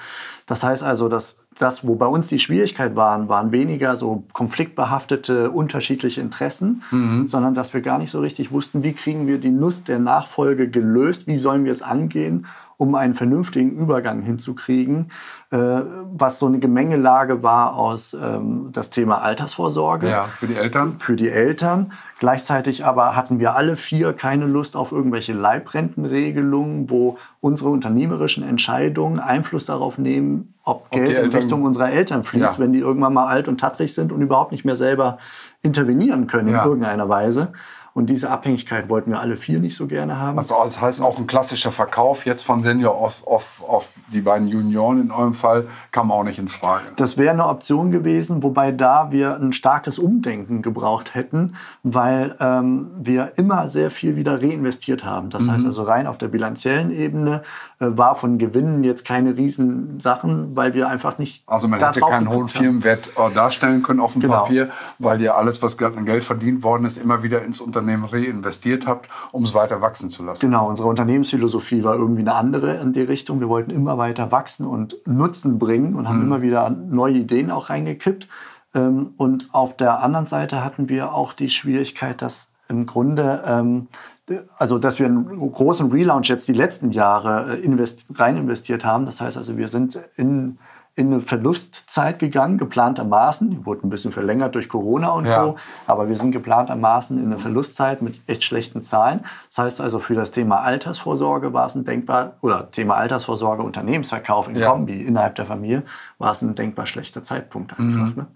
Das 0.47 0.63
heißt 0.63 0.85
also, 0.85 1.09
dass 1.09 1.49
das, 1.59 1.87
wo 1.87 1.97
bei 1.97 2.07
uns 2.07 2.29
die 2.29 2.39
Schwierigkeit 2.39 2.95
waren, 2.95 3.29
waren 3.29 3.51
weniger 3.51 3.97
so 3.97 4.25
konfliktbehaftete, 4.33 5.51
unterschiedliche 5.51 6.21
Interessen, 6.21 6.83
sondern 7.27 7.55
dass 7.55 7.75
wir 7.75 7.81
gar 7.81 7.99
nicht 7.99 8.13
so 8.13 8.21
richtig 8.21 8.53
wussten, 8.53 8.85
wie 8.85 8.93
kriegen 8.93 9.27
wir 9.27 9.39
die 9.39 9.51
Nuss 9.51 9.83
der 9.83 9.99
Nachfolge 9.99 10.71
gelöst, 10.71 11.27
wie 11.27 11.37
sollen 11.37 11.65
wir 11.65 11.73
es 11.73 11.83
angehen, 11.83 12.47
um 12.79 12.95
einen 12.95 13.15
vernünftigen 13.15 13.71
Übergang 13.79 14.21
hinzukriegen, 14.21 15.11
äh, 15.51 15.57
was 15.57 16.39
so 16.39 16.47
eine 16.47 16.59
Gemengelage 16.59 17.43
war 17.43 17.75
aus 17.75 18.13
ähm, 18.15 18.69
das 18.73 18.91
Thema 18.91 19.23
Altersvorsorge 19.23 20.09
Ja, 20.11 20.25
für 20.25 20.47
die 20.47 20.57
Eltern. 20.57 20.97
für 20.99 21.17
die 21.17 21.31
Eltern. 21.31 21.93
Gleichzeitig 22.19 22.85
aber 22.85 23.17
hatten 23.17 23.39
wir 23.39 23.57
alle 23.57 23.77
vier 23.77 24.13
keine 24.13 24.45
Lust 24.47 24.77
auf 24.77 24.93
irgendwelche 24.93 25.33
Leibrentenregelungen, 25.33 26.91
wo 26.91 27.19
unsere 27.41 27.71
unternehmerischen 27.71 28.43
Entscheidungen 28.47 29.21
Einfluss 29.21 29.67
darauf 29.67 29.99
nehmen, 29.99 30.55
ob 30.65 30.91
die 30.91 30.99
Geld 30.99 31.11
in 31.11 31.17
Eltern- 31.17 31.41
Richtung 31.41 31.63
unserer 31.65 31.91
Eltern 31.91 32.25
fließt, 32.25 32.59
Ja. 32.59 32.63
wenn 32.63 32.73
die 32.73 32.81
irgendwann 32.81 33.15
mal 33.15 33.27
alt 33.27 33.49
und 33.49 33.59
tattrig 33.61 33.95
sind 33.95 34.13
und 34.13 34.21
überhaupt 34.23 34.53
nicht 34.53 34.65
mehr 34.65 34.77
selber 34.77 35.19
intervenieren 35.63 36.27
können 36.27 36.49
Ja. 36.49 36.63
in 36.63 36.69
irgendeiner 36.69 37.09
Weise. 37.09 37.53
Und 37.97 38.11
diese 38.11 38.29
Abhängigkeit 38.29 38.91
wollten 38.91 39.11
wir 39.11 39.21
alle 39.21 39.39
vier 39.39 39.59
nicht 39.59 39.75
so 39.75 39.87
gerne 39.87 40.19
haben. 40.19 40.37
Also 40.37 40.55
das 40.63 40.79
heißt 40.79 41.01
auch 41.01 41.19
ein 41.19 41.27
klassischer 41.27 41.71
Verkauf 41.71 42.27
jetzt 42.27 42.43
von 42.43 42.63
Senior 42.63 42.95
auf, 42.95 43.27
auf, 43.27 43.65
auf 43.67 43.95
die 44.13 44.21
beiden 44.21 44.49
Junioren 44.49 45.01
in 45.01 45.11
eurem 45.11 45.33
Fall 45.33 45.67
kam 45.93 46.13
auch 46.13 46.23
nicht 46.23 46.39
in 46.39 46.49
Frage. 46.49 46.83
Das 46.97 47.17
wäre 47.17 47.31
eine 47.31 47.47
Option 47.47 47.91
gewesen, 47.93 48.43
wobei 48.43 48.71
da 48.71 49.13
wir 49.13 49.37
ein 49.37 49.55
starkes 49.55 49.99
Umdenken 49.99 50.61
gebraucht 50.61 51.15
hätten, 51.15 51.55
weil 51.85 52.37
ähm, 52.39 52.91
wir 53.01 53.33
immer 53.37 53.71
sehr 53.71 53.91
viel 53.91 54.15
wieder 54.15 54.43
reinvestiert 54.43 55.07
haben. 55.07 55.31
Das 55.31 55.47
Mhm. 55.47 55.53
heißt 55.53 55.65
also 55.65 55.83
rein 55.85 56.07
auf 56.07 56.19
der 56.19 56.29
bilanziellen 56.29 56.91
Ebene 56.91 57.45
war 57.79 58.15
von 58.15 58.39
Gewinnen 58.39 58.85
jetzt 58.85 59.05
keine 59.05 59.37
riesen 59.37 60.01
Sachen, 60.01 60.57
weil 60.57 60.73
wir 60.75 60.89
einfach 60.89 61.19
nicht 61.19 61.43
Also 61.47 61.69
man 61.69 61.79
hätte 61.79 62.01
keinen 62.01 62.31
hohen. 62.31 62.49
Firmenwert 62.49 63.09
äh, 63.17 63.35
darstellen 63.35 63.83
können 63.83 64.01
auf 64.01 64.13
dem 64.13 64.23
Genau. 64.23 64.43
Papier, 64.45 64.71
weil 64.99 65.21
ihr 65.21 65.37
alles, 65.37 65.63
was 65.63 65.77
Geld 65.77 65.97
an 65.97 66.07
Geld 66.07 66.25
verdient 66.25 66.63
worden 66.65 66.85
ist, 66.87 66.97
immer 66.97 67.23
wieder 67.23 67.43
ins 67.43 67.61
Unternehmen 67.61 68.05
reinvestiert 68.05 68.87
habt, 68.87 69.09
um 69.33 69.45
es 69.45 69.55
weiter 69.55 69.83
wachsen 69.83 70.09
zu 70.11 70.23
lassen. 70.25 70.41
Genau, 70.41 70.69
unsere 70.69 70.89
Unternehmensphilosophie 70.89 71.85
war 71.85 71.95
irgendwie 71.97 72.23
eine 72.23 72.35
andere 72.35 72.77
in 72.77 72.93
die 72.93 73.03
Richtung. 73.03 73.41
Wir 73.41 73.49
wollten 73.49 73.71
immer 73.71 73.99
weiter 73.99 74.33
wachsen 74.33 74.67
und 74.67 74.97
Nutzen 75.07 75.59
bringen 75.59 75.95
und 75.97 76.09
haben 76.09 76.23
immer 76.23 76.41
wieder 76.43 76.71
neue 76.71 77.15
Ideen 77.15 77.51
auch 77.51 77.69
reingekippt. 77.69 78.29
Ähm, 78.75 79.15
Und 79.17 79.49
auf 79.53 79.77
der 79.77 80.01
anderen 80.03 80.27
Seite 80.27 80.65
hatten 80.65 80.89
wir 80.89 81.13
auch 81.13 81.33
die 81.33 81.51
Schwierigkeit, 81.51 82.21
dass 82.23 82.49
im 82.69 82.87
Grunde, 82.87 83.43
ähm, 83.47 83.89
also 84.59 84.79
dass 84.79 84.99
wir 84.99 85.07
einen 85.07 85.53
großen 85.53 85.91
Relaunch 85.91 86.29
jetzt 86.29 86.49
die 86.49 86.53
letzten 86.53 86.91
Jahre 86.91 87.57
äh, 87.57 87.61
invest 87.61 88.07
rein 88.15 88.37
investiert 88.37 88.85
haben. 88.85 89.07
Das 89.07 89.21
heißt 89.21 89.37
also, 89.37 89.57
wir 89.57 89.69
sind 89.69 89.99
in, 90.17 90.59
in 90.97 91.09
eine 91.13 91.21
Verlustzeit 91.21 92.19
gegangen, 92.19 92.59
geplantermaßen. 92.59 93.51
Die 93.51 93.65
wurde 93.67 93.87
ein 93.87 93.91
bisschen 93.91 94.13
verlängert 94.13 94.55
durch 94.55 94.69
Corona 94.69 95.11
und 95.11 95.27
Ja. 95.27 95.45
Co. 95.45 95.57
Aber 95.87 96.09
wir 96.09 96.17
sind 96.17 96.33
geplantermaßen 96.33 97.19
in 97.19 97.27
eine 97.27 97.39
Verlustzeit 97.39 98.03
mit 98.03 98.21
echt 98.27 98.43
schlechten 98.43 98.83
Zahlen. 98.83 99.21
Das 99.49 99.59
heißt 99.59 99.81
also, 99.81 99.99
für 100.01 100.15
das 100.15 100.33
Thema 100.33 100.63
Altersvorsorge 100.63 101.53
war 101.53 101.67
es 101.67 101.75
ein 101.75 101.85
denkbar, 101.85 102.35
oder 102.41 102.71
Thema 102.71 102.97
Altersvorsorge, 102.97 103.63
Unternehmensverkauf 103.63 104.49
in 104.49 104.57
Ja. 104.57 104.71
Kombi 104.71 105.03
innerhalb 105.03 105.37
der 105.37 105.45
Familie, 105.47 105.83
war 106.19 106.33
es 106.33 106.43
ein 106.43 106.55
denkbar 106.55 106.87
schlechter 106.87 107.23
Zeitpunkt 107.23 107.79
einfach. 107.79 108.17
Ne? 108.17 108.27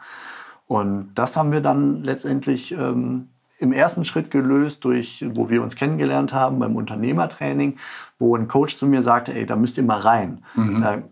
Und 0.66 1.10
das 1.16 1.36
haben 1.36 1.50
wir 1.50 1.62
dann 1.62 2.04
letztendlich 2.04 2.70
ähm, 2.72 3.28
im 3.60 3.72
ersten 3.72 4.04
Schritt 4.04 4.30
gelöst 4.30 4.84
durch, 4.84 5.24
wo 5.34 5.50
wir 5.50 5.62
uns 5.62 5.76
kennengelernt 5.76 6.32
haben 6.32 6.58
beim 6.58 6.76
Unternehmertraining, 6.76 7.76
wo 8.18 8.34
ein 8.34 8.48
Coach 8.48 8.76
zu 8.76 8.86
mir 8.86 9.02
sagte, 9.02 9.34
ey, 9.34 9.46
da 9.46 9.56
müsst 9.56 9.76
ihr 9.76 9.84
mal 9.84 10.00
rein. 10.00 10.42
Mhm. 10.54 10.80
Da 10.80 11.02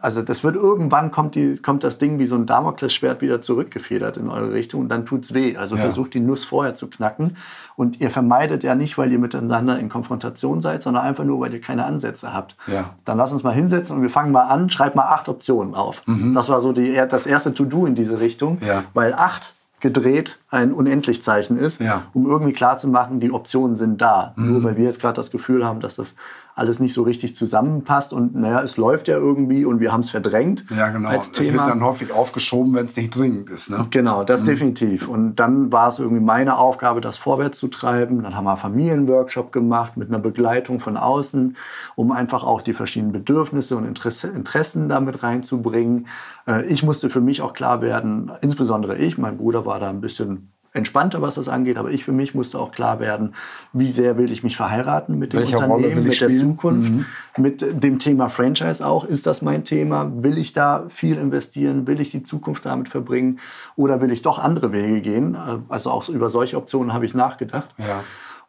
also 0.00 0.22
das 0.22 0.42
wird 0.42 0.56
irgendwann 0.56 1.10
kommt, 1.10 1.34
die, 1.34 1.58
kommt 1.58 1.84
das 1.84 1.98
Ding 1.98 2.18
wie 2.18 2.26
so 2.26 2.34
ein 2.34 2.46
Damoklesschwert 2.46 3.20
wieder 3.20 3.42
zurückgefedert 3.42 4.16
in 4.16 4.30
eure 4.30 4.52
Richtung 4.54 4.80
und 4.82 4.88
dann 4.88 5.04
tut's 5.04 5.34
weh. 5.34 5.56
Also 5.56 5.76
ja. 5.76 5.82
versucht 5.82 6.14
die 6.14 6.20
Nuss 6.20 6.46
vorher 6.46 6.74
zu 6.74 6.88
knacken. 6.88 7.36
Und 7.76 8.00
ihr 8.00 8.10
vermeidet 8.10 8.64
ja 8.64 8.74
nicht, 8.74 8.96
weil 8.96 9.12
ihr 9.12 9.18
miteinander 9.18 9.78
in 9.78 9.90
Konfrontation 9.90 10.62
seid, 10.62 10.82
sondern 10.82 11.04
einfach 11.04 11.24
nur, 11.24 11.40
weil 11.40 11.52
ihr 11.52 11.60
keine 11.60 11.84
Ansätze 11.84 12.32
habt. 12.32 12.56
Ja. 12.66 12.94
Dann 13.04 13.18
lass 13.18 13.32
uns 13.34 13.42
mal 13.42 13.52
hinsetzen 13.52 13.96
und 13.96 14.02
wir 14.02 14.08
fangen 14.08 14.32
mal 14.32 14.44
an, 14.44 14.70
schreib 14.70 14.94
mal 14.94 15.12
acht 15.12 15.28
Optionen 15.28 15.74
auf. 15.74 16.02
Mhm. 16.06 16.34
Das 16.34 16.48
war 16.48 16.60
so 16.60 16.72
die, 16.72 16.94
das 16.94 17.26
erste 17.26 17.52
To-Do 17.52 17.84
in 17.84 17.94
diese 17.94 18.18
Richtung. 18.18 18.58
Ja. 18.66 18.84
Weil 18.94 19.12
acht 19.12 19.52
gedreht 19.80 20.38
ein 20.50 20.72
Unendlichzeichen 20.72 21.58
ist, 21.58 21.80
ja. 21.80 22.04
um 22.14 22.26
irgendwie 22.26 22.52
klarzumachen, 22.52 23.20
die 23.20 23.30
Optionen 23.30 23.76
sind 23.76 24.00
da. 24.00 24.32
Mhm. 24.36 24.52
Nur 24.52 24.64
weil 24.64 24.76
wir 24.76 24.84
jetzt 24.84 25.00
gerade 25.00 25.16
das 25.16 25.30
Gefühl 25.30 25.64
haben, 25.64 25.80
dass 25.80 25.96
das 25.96 26.16
alles 26.56 26.80
nicht 26.80 26.94
so 26.94 27.02
richtig 27.02 27.34
zusammenpasst 27.34 28.14
und 28.14 28.34
naja, 28.34 28.62
es 28.62 28.78
läuft 28.78 29.08
ja 29.08 29.18
irgendwie 29.18 29.66
und 29.66 29.78
wir 29.78 29.92
haben 29.92 30.00
es 30.00 30.10
verdrängt. 30.10 30.64
Ja, 30.74 30.88
genau. 30.88 31.10
Als 31.10 31.30
Thema. 31.30 31.48
Es 31.48 31.52
wird 31.52 31.68
dann 31.68 31.84
häufig 31.84 32.12
aufgeschoben, 32.12 32.74
wenn 32.74 32.86
es 32.86 32.96
nicht 32.96 33.14
dringend 33.14 33.50
ist. 33.50 33.68
Ne? 33.68 33.86
Genau, 33.90 34.24
das 34.24 34.40
mhm. 34.40 34.46
definitiv. 34.46 35.06
Und 35.06 35.36
dann 35.36 35.70
war 35.70 35.88
es 35.88 35.98
irgendwie 35.98 36.22
meine 36.22 36.56
Aufgabe, 36.56 37.02
das 37.02 37.18
vorwärts 37.18 37.58
zu 37.58 37.68
treiben. 37.68 38.22
Dann 38.22 38.34
haben 38.34 38.44
wir 38.44 38.52
einen 38.52 38.58
Familienworkshop 38.58 39.52
gemacht 39.52 39.98
mit 39.98 40.08
einer 40.08 40.18
Begleitung 40.18 40.80
von 40.80 40.96
außen, 40.96 41.58
um 41.94 42.10
einfach 42.10 42.42
auch 42.42 42.62
die 42.62 42.72
verschiedenen 42.72 43.12
Bedürfnisse 43.12 43.76
und 43.76 43.84
Interessen 43.84 44.88
damit 44.88 45.22
reinzubringen. 45.22 46.06
Äh, 46.46 46.64
ich 46.64 46.82
musste 46.82 47.10
für 47.10 47.20
mich 47.20 47.42
auch 47.42 47.52
klar 47.52 47.82
werden, 47.82 48.32
insbesondere 48.40 48.96
ich, 48.96 49.18
mein 49.18 49.36
Bruder 49.36 49.66
war 49.66 49.78
da 49.78 49.90
ein 49.90 50.00
bisschen 50.00 50.55
entspannter, 50.76 51.22
was 51.22 51.34
das 51.36 51.48
angeht. 51.48 51.78
Aber 51.78 51.90
ich 51.90 52.04
für 52.04 52.12
mich 52.12 52.34
musste 52.34 52.58
auch 52.58 52.70
klar 52.70 53.00
werden, 53.00 53.34
wie 53.72 53.90
sehr 53.90 54.16
will 54.18 54.30
ich 54.30 54.44
mich 54.44 54.56
verheiraten 54.56 55.18
mit 55.18 55.32
dem 55.32 55.40
Welche 55.40 55.56
Unternehmen, 55.58 56.04
mit 56.04 56.20
der 56.20 56.34
Zukunft, 56.34 56.90
mhm. 56.90 57.06
mit 57.36 57.82
dem 57.82 57.98
Thema 57.98 58.28
Franchise 58.28 58.86
auch. 58.86 59.04
Ist 59.04 59.26
das 59.26 59.42
mein 59.42 59.64
Thema? 59.64 60.10
Will 60.22 60.38
ich 60.38 60.52
da 60.52 60.84
viel 60.88 61.16
investieren? 61.16 61.86
Will 61.86 62.00
ich 62.00 62.10
die 62.10 62.22
Zukunft 62.22 62.66
damit 62.66 62.88
verbringen? 62.88 63.38
Oder 63.74 64.00
will 64.00 64.12
ich 64.12 64.22
doch 64.22 64.38
andere 64.38 64.72
Wege 64.72 65.00
gehen? 65.00 65.36
Also 65.68 65.90
auch 65.90 66.08
über 66.08 66.30
solche 66.30 66.56
Optionen 66.56 66.92
habe 66.92 67.06
ich 67.06 67.14
nachgedacht. 67.14 67.74
Ja. 67.78 68.04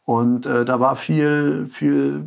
Und 0.05 0.45
äh, 0.45 0.63
da 0.63 0.79
war 0.79 0.95
viel, 0.95 1.65
viel 1.65 2.23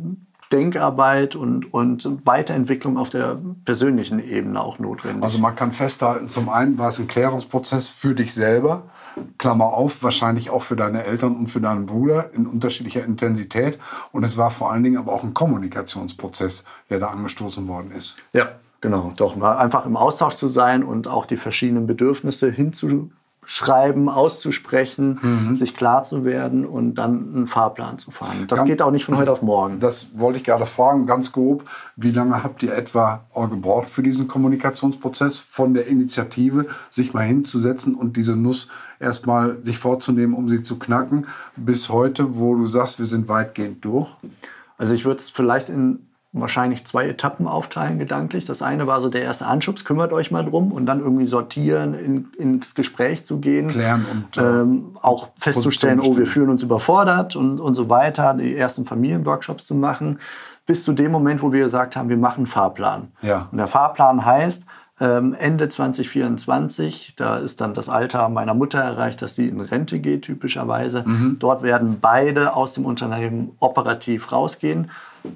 Denkarbeit 0.51 1.35
und, 1.35 1.73
und 1.73 2.25
Weiterentwicklung 2.25 2.97
auf 2.97 3.09
der 3.09 3.39
persönlichen 3.65 4.19
Ebene 4.19 4.61
auch 4.61 4.79
notwendig. 4.79 5.23
Also 5.23 5.39
man 5.39 5.55
kann 5.55 5.71
festhalten, 5.71 6.29
zum 6.29 6.49
einen 6.49 6.77
war 6.77 6.89
es 6.89 6.99
ein 6.99 7.07
Klärungsprozess 7.07 7.87
für 7.87 8.15
dich 8.15 8.33
selber, 8.33 8.83
Klammer 9.37 9.65
auf, 9.65 10.03
wahrscheinlich 10.03 10.49
auch 10.49 10.63
für 10.63 10.75
deine 10.75 11.03
Eltern 11.05 11.35
und 11.35 11.47
für 11.47 11.61
deinen 11.61 11.85
Bruder 11.85 12.33
in 12.33 12.47
unterschiedlicher 12.47 13.03
Intensität. 13.03 13.77
Und 14.11 14.23
es 14.23 14.37
war 14.37 14.49
vor 14.49 14.71
allen 14.71 14.83
Dingen 14.83 14.97
aber 14.97 15.11
auch 15.13 15.23
ein 15.23 15.33
Kommunikationsprozess, 15.33 16.63
der 16.89 16.99
da 16.99 17.07
angestoßen 17.07 17.67
worden 17.67 17.91
ist. 17.91 18.17
Ja, 18.33 18.49
genau. 18.79 19.13
Doch 19.15 19.35
mal 19.35 19.57
einfach 19.57 19.85
im 19.85 19.97
Austausch 19.97 20.35
zu 20.35 20.47
sein 20.47 20.83
und 20.83 21.07
auch 21.07 21.25
die 21.25 21.37
verschiedenen 21.37 21.87
Bedürfnisse 21.87 22.49
hinzu 22.51 23.11
schreiben, 23.43 24.07
auszusprechen, 24.07 25.19
mhm. 25.21 25.55
sich 25.55 25.73
klar 25.73 26.03
zu 26.03 26.23
werden 26.23 26.65
und 26.65 26.95
dann 26.95 27.35
einen 27.35 27.47
Fahrplan 27.47 27.97
zu 27.97 28.11
fahren. 28.11 28.45
Das 28.47 28.59
ganz, 28.59 28.69
geht 28.69 28.81
auch 28.81 28.91
nicht 28.91 29.05
von 29.05 29.17
heute 29.17 29.31
auf 29.31 29.41
morgen. 29.41 29.79
Das 29.79 30.09
wollte 30.13 30.37
ich 30.37 30.43
gerade 30.43 30.67
fragen, 30.67 31.07
ganz 31.07 31.31
grob. 31.31 31.67
Wie 31.95 32.11
lange 32.11 32.43
habt 32.43 32.61
ihr 32.61 32.73
etwa 32.73 33.25
gebraucht 33.33 33.89
für 33.89 34.03
diesen 34.03 34.27
Kommunikationsprozess 34.27 35.39
von 35.39 35.73
der 35.73 35.87
Initiative, 35.87 36.67
sich 36.91 37.13
mal 37.13 37.25
hinzusetzen 37.25 37.95
und 37.95 38.15
diese 38.15 38.35
Nuss 38.35 38.69
erstmal 38.99 39.57
sich 39.63 39.79
vorzunehmen, 39.79 40.35
um 40.35 40.47
sie 40.47 40.61
zu 40.61 40.77
knacken, 40.77 41.25
bis 41.55 41.89
heute, 41.89 42.37
wo 42.37 42.55
du 42.55 42.67
sagst, 42.67 42.99
wir 42.99 43.07
sind 43.07 43.27
weitgehend 43.27 43.83
durch? 43.83 44.07
Also 44.77 44.93
ich 44.93 45.03
würde 45.03 45.19
es 45.19 45.29
vielleicht 45.29 45.69
in 45.69 46.07
wahrscheinlich 46.33 46.85
zwei 46.85 47.07
Etappen 47.07 47.45
aufteilen 47.47 47.99
gedanklich. 47.99 48.45
Das 48.45 48.61
eine 48.61 48.87
war 48.87 49.01
so 49.01 49.09
der 49.09 49.23
erste 49.23 49.45
Anschubs, 49.45 49.83
kümmert 49.83 50.13
euch 50.13 50.31
mal 50.31 50.43
drum 50.43 50.71
und 50.71 50.85
dann 50.85 50.99
irgendwie 50.99 51.25
sortieren, 51.25 51.93
in, 51.93 52.29
ins 52.37 52.73
Gespräch 52.73 53.25
zu 53.25 53.39
gehen. 53.39 53.69
Klären 53.69 54.05
und 54.09 54.37
äh, 54.37 54.41
ähm, 54.41 54.97
auch 55.01 55.29
festzustellen, 55.37 55.99
oh, 55.99 56.17
wir 56.17 56.25
fühlen 56.25 56.49
uns 56.49 56.63
überfordert 56.63 57.35
und, 57.35 57.59
und 57.59 57.75
so 57.75 57.89
weiter, 57.89 58.33
die 58.33 58.55
ersten 58.55 58.85
Familienworkshops 58.85 59.67
zu 59.67 59.75
machen, 59.75 60.19
bis 60.65 60.85
zu 60.85 60.93
dem 60.93 61.11
Moment, 61.11 61.41
wo 61.41 61.51
wir 61.51 61.65
gesagt 61.65 61.97
haben, 61.97 62.07
wir 62.07 62.17
machen 62.17 62.39
einen 62.39 62.47
Fahrplan. 62.47 63.11
Ja. 63.21 63.49
Und 63.51 63.57
der 63.57 63.67
Fahrplan 63.67 64.25
heißt, 64.25 64.65
Ende 65.05 65.67
2024, 65.67 67.13
da 67.15 67.37
ist 67.37 67.59
dann 67.59 67.73
das 67.73 67.89
Alter 67.89 68.29
meiner 68.29 68.53
Mutter 68.53 68.79
erreicht, 68.79 69.21
dass 69.21 69.35
sie 69.35 69.47
in 69.47 69.59
Rente 69.59 69.99
geht, 69.99 70.23
typischerweise. 70.23 71.03
Mhm. 71.05 71.37
Dort 71.39 71.63
werden 71.63 71.97
beide 71.99 72.55
aus 72.55 72.73
dem 72.73 72.85
Unternehmen 72.85 73.51
operativ 73.59 74.31
rausgehen 74.31 74.91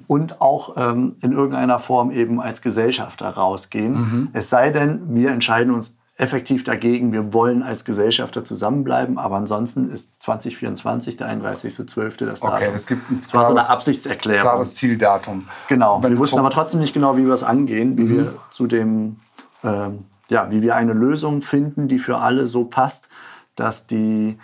und 0.06 0.40
auch 0.40 0.76
ähm, 0.76 1.16
in 1.20 1.32
irgendeiner 1.32 1.78
Form 1.78 2.10
eben 2.10 2.40
als 2.40 2.62
Gesellschafter 2.62 3.28
rausgehen. 3.28 3.92
Mhm. 3.92 4.28
Es 4.32 4.50
sei 4.50 4.70
denn, 4.70 5.02
wir 5.14 5.30
entscheiden 5.30 5.74
uns 5.74 5.96
effektiv 6.18 6.64
dagegen, 6.64 7.12
wir 7.12 7.34
wollen 7.34 7.62
als 7.62 7.84
Gesellschafter 7.84 8.44
zusammenbleiben, 8.44 9.18
aber 9.18 9.36
ansonsten 9.36 9.90
ist 9.90 10.22
2024 10.22 11.18
der 11.18 11.28
31.12. 11.28 12.24
das 12.24 12.40
Datum. 12.40 12.56
Okay, 12.56 12.70
es 12.74 12.86
gibt 12.86 13.10
ein 13.10 13.20
das 13.22 13.34
war 13.34 13.44
so 13.44 13.50
eine 13.50 13.68
Absichtserklärung. 13.68 14.42
Klares 14.42 14.74
Zieldatum. 14.76 15.46
Genau. 15.68 16.02
Wenn 16.02 16.12
wir 16.12 16.18
wussten 16.18 16.38
aber 16.38 16.50
trotzdem 16.50 16.80
nicht 16.80 16.94
genau, 16.94 17.16
wie 17.18 17.26
wir 17.26 17.34
es 17.34 17.42
angehen, 17.42 17.98
wie 17.98 18.04
mhm. 18.04 18.16
wir 18.16 18.34
zu 18.50 18.66
dem, 18.66 19.16
ähm, 19.64 20.04
ja, 20.28 20.50
wie 20.50 20.62
wir 20.62 20.74
eine 20.74 20.92
Lösung 20.92 21.42
finden, 21.42 21.88
die 21.88 21.98
für 21.98 22.18
alle 22.18 22.46
so 22.46 22.64
passt, 22.64 23.08
dass 23.54 23.86
die 23.86 24.38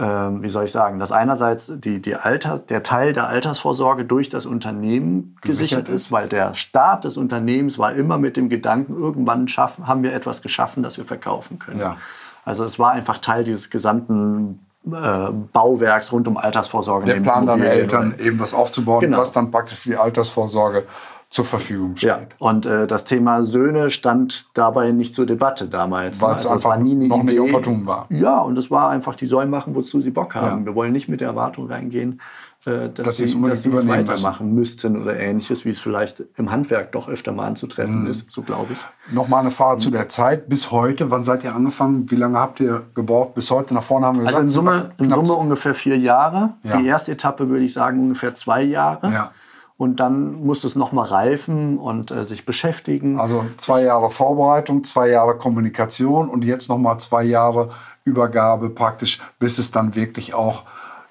ähm, 0.00 0.44
wie 0.44 0.48
soll 0.48 0.64
ich 0.64 0.70
sagen, 0.70 1.00
dass 1.00 1.10
einerseits 1.10 1.72
die, 1.74 2.00
die 2.00 2.14
Alter, 2.14 2.60
der 2.60 2.84
Teil 2.84 3.12
der 3.12 3.26
Altersvorsorge 3.26 4.04
durch 4.04 4.28
das 4.28 4.46
Unternehmen 4.46 5.36
gesichert, 5.42 5.86
gesichert 5.86 5.88
ist, 5.88 6.12
weil 6.12 6.28
der 6.28 6.54
Start 6.54 7.02
des 7.02 7.16
Unternehmens 7.16 7.80
war 7.80 7.92
immer 7.94 8.16
mit 8.16 8.36
dem 8.36 8.48
Gedanken, 8.48 8.94
irgendwann 8.94 9.48
schaffen, 9.48 9.88
haben 9.88 10.04
wir 10.04 10.12
etwas 10.12 10.40
geschaffen, 10.40 10.84
das 10.84 10.98
wir 10.98 11.04
verkaufen 11.04 11.58
können. 11.58 11.80
Ja. 11.80 11.96
Also 12.44 12.64
es 12.64 12.78
war 12.78 12.92
einfach 12.92 13.18
Teil 13.18 13.42
dieses 13.42 13.70
gesamten 13.70 14.60
äh, 14.86 15.30
Bauwerks 15.52 16.12
rund 16.12 16.28
um 16.28 16.36
Altersvorsorge. 16.36 17.06
Der 17.06 17.20
Plan 17.20 17.46
deiner 17.46 17.66
Eltern, 17.66 18.14
eben 18.20 18.38
was 18.38 18.54
aufzubauen, 18.54 19.00
genau. 19.00 19.18
was 19.18 19.32
dann 19.32 19.50
praktisch 19.50 19.80
für 19.80 19.90
die 19.90 19.96
Altersvorsorge 19.96 20.84
zur 21.30 21.44
Verfügung 21.44 21.96
steht. 21.96 22.08
Ja, 22.08 22.20
und 22.38 22.64
äh, 22.64 22.86
das 22.86 23.04
Thema 23.04 23.42
Söhne 23.42 23.90
stand 23.90 24.46
dabei 24.54 24.92
nicht 24.92 25.12
zur 25.12 25.26
Debatte 25.26 25.68
damals. 25.68 26.22
Weil 26.22 26.36
es 26.36 26.46
also, 26.46 26.48
einfach 26.48 26.70
war 26.70 26.76
nie 26.78 26.92
eine 26.92 27.06
noch 27.06 27.22
Idee. 27.22 27.32
nicht 27.32 27.40
opportun 27.40 27.86
war. 27.86 28.06
Ja, 28.08 28.40
und 28.40 28.56
es 28.56 28.70
war 28.70 28.88
einfach, 28.88 29.14
die 29.14 29.26
sollen 29.26 29.50
machen, 29.50 29.74
wozu 29.74 30.00
sie 30.00 30.10
Bock 30.10 30.34
haben. 30.34 30.60
Ja. 30.60 30.66
Wir 30.66 30.74
wollen 30.74 30.92
nicht 30.92 31.06
mit 31.08 31.20
der 31.20 31.28
Erwartung 31.28 31.66
reingehen, 31.66 32.22
äh, 32.64 32.88
dass, 32.88 32.92
dass, 32.92 33.16
sie, 33.18 33.42
dass 33.42 33.62
sie 33.62 33.70
es 33.70 33.86
weitermachen 33.86 34.54
müssen. 34.54 34.94
müssten 34.94 35.02
oder 35.02 35.18
ähnliches, 35.18 35.66
wie 35.66 35.68
es 35.68 35.80
vielleicht 35.80 36.22
im 36.38 36.50
Handwerk 36.50 36.92
doch 36.92 37.10
öfter 37.10 37.32
mal 37.32 37.46
anzutreffen 37.46 38.04
mhm. 38.04 38.10
ist, 38.10 38.32
so 38.32 38.40
glaube 38.40 38.72
ich. 38.72 39.14
Nochmal 39.14 39.40
eine 39.40 39.50
Frage 39.50 39.74
mhm. 39.74 39.80
zu 39.80 39.90
der 39.90 40.08
Zeit 40.08 40.48
bis 40.48 40.70
heute. 40.70 41.10
Wann 41.10 41.24
seid 41.24 41.44
ihr 41.44 41.54
angefangen? 41.54 42.10
Wie 42.10 42.16
lange 42.16 42.38
habt 42.38 42.58
ihr 42.58 42.86
gebraucht 42.94 43.34
bis 43.34 43.50
heute? 43.50 43.74
Nach 43.74 43.82
vorne 43.82 44.06
haben 44.06 44.16
wir 44.16 44.24
gesagt, 44.24 44.38
also 44.38 44.60
in 44.60 44.66
Summe, 44.66 44.90
in 44.98 45.10
Summe 45.10 45.34
ungefähr 45.34 45.74
vier 45.74 45.98
Jahre. 45.98 46.54
Ja. 46.62 46.78
Die 46.78 46.86
erste 46.86 47.12
Etappe 47.12 47.50
würde 47.50 47.64
ich 47.64 47.74
sagen 47.74 48.00
ungefähr 48.00 48.34
zwei 48.34 48.62
Jahre. 48.62 49.12
Ja 49.12 49.30
und 49.78 50.00
dann 50.00 50.44
muss 50.44 50.64
es 50.64 50.74
nochmal 50.74 51.06
reifen 51.06 51.78
und 51.78 52.10
äh, 52.10 52.24
sich 52.24 52.44
beschäftigen. 52.44 53.18
Also 53.18 53.46
zwei 53.56 53.84
Jahre 53.84 54.10
Vorbereitung, 54.10 54.82
zwei 54.84 55.08
Jahre 55.08 55.38
Kommunikation 55.38 56.28
und 56.28 56.44
jetzt 56.44 56.68
nochmal 56.68 56.98
zwei 56.98 57.22
Jahre 57.22 57.70
Übergabe 58.02 58.70
praktisch, 58.70 59.20
bis 59.38 59.58
es 59.58 59.70
dann 59.70 59.94
wirklich 59.94 60.34
auch 60.34 60.64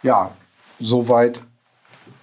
ja, 0.03 0.31
so 0.79 1.07
weit 1.07 1.41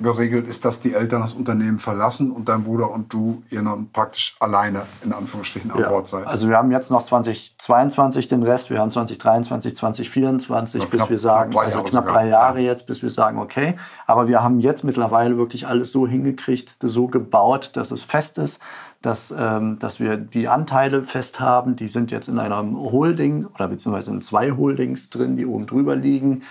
geregelt 0.01 0.47
ist, 0.47 0.65
dass 0.65 0.81
die 0.81 0.95
Eltern 0.95 1.21
das 1.21 1.35
Unternehmen 1.35 1.79
verlassen 1.79 2.31
und 2.33 2.49
dein 2.49 2.65
Bruder 2.65 2.91
und 2.91 3.13
du 3.13 3.43
ihr 3.51 3.63
dann 3.63 3.91
praktisch 3.93 4.37
alleine 4.41 4.83
in 5.05 5.13
Anführungsstrichen 5.13 5.71
an 5.71 5.81
ja. 5.81 5.89
Bord 5.89 6.09
seid. 6.09 6.27
Also 6.27 6.49
wir 6.49 6.57
haben 6.57 6.71
jetzt 6.73 6.91
noch 6.91 7.03
2022 7.03 8.29
den 8.29 8.43
Rest, 8.43 8.71
wir 8.71 8.81
haben 8.81 8.91
2023, 8.91 9.77
2024, 9.77 10.83
ja, 10.83 10.89
bis 10.89 10.99
knapp, 10.99 11.11
wir 11.11 11.19
sagen, 11.19 11.51
knapp 11.51 11.65
also 11.65 11.83
knapp 11.83 12.09
drei 12.09 12.29
Jahre 12.29 12.61
ja. 12.61 12.73
jetzt, 12.73 12.87
bis 12.87 13.03
wir 13.03 13.11
sagen, 13.11 13.39
okay. 13.39 13.77
Aber 14.07 14.29
wir 14.29 14.43
haben 14.43 14.61
jetzt 14.61 14.85
mittlerweile 14.85 15.37
wirklich 15.37 15.67
alles 15.67 15.93
so 15.93 16.07
hingekriegt, 16.07 16.77
so 16.81 17.07
gebaut, 17.07 17.71
dass 17.75 17.91
es 17.91 18.03
fest 18.03 18.39
ist, 18.39 18.61
dass, 19.01 19.35
ähm, 19.37 19.79
dass 19.79 20.01
wir 20.01 20.17
die 20.17 20.49
Anteile 20.49 21.03
fest 21.03 21.39
haben. 21.39 21.77
Die 21.77 21.89
sind 21.89 22.11
jetzt 22.11 22.29
in 22.29 22.39
einem 22.39 22.77
Holding 22.77 23.47
oder 23.47 23.69
beziehungsweise 23.69 24.11
in 24.11 24.23
zwei 24.23 24.53
Holdings 24.53 25.11
drin, 25.11 25.37
die 25.37 25.47
oben 25.47 25.67
drüber 25.67 25.95
liegen 25.95 26.43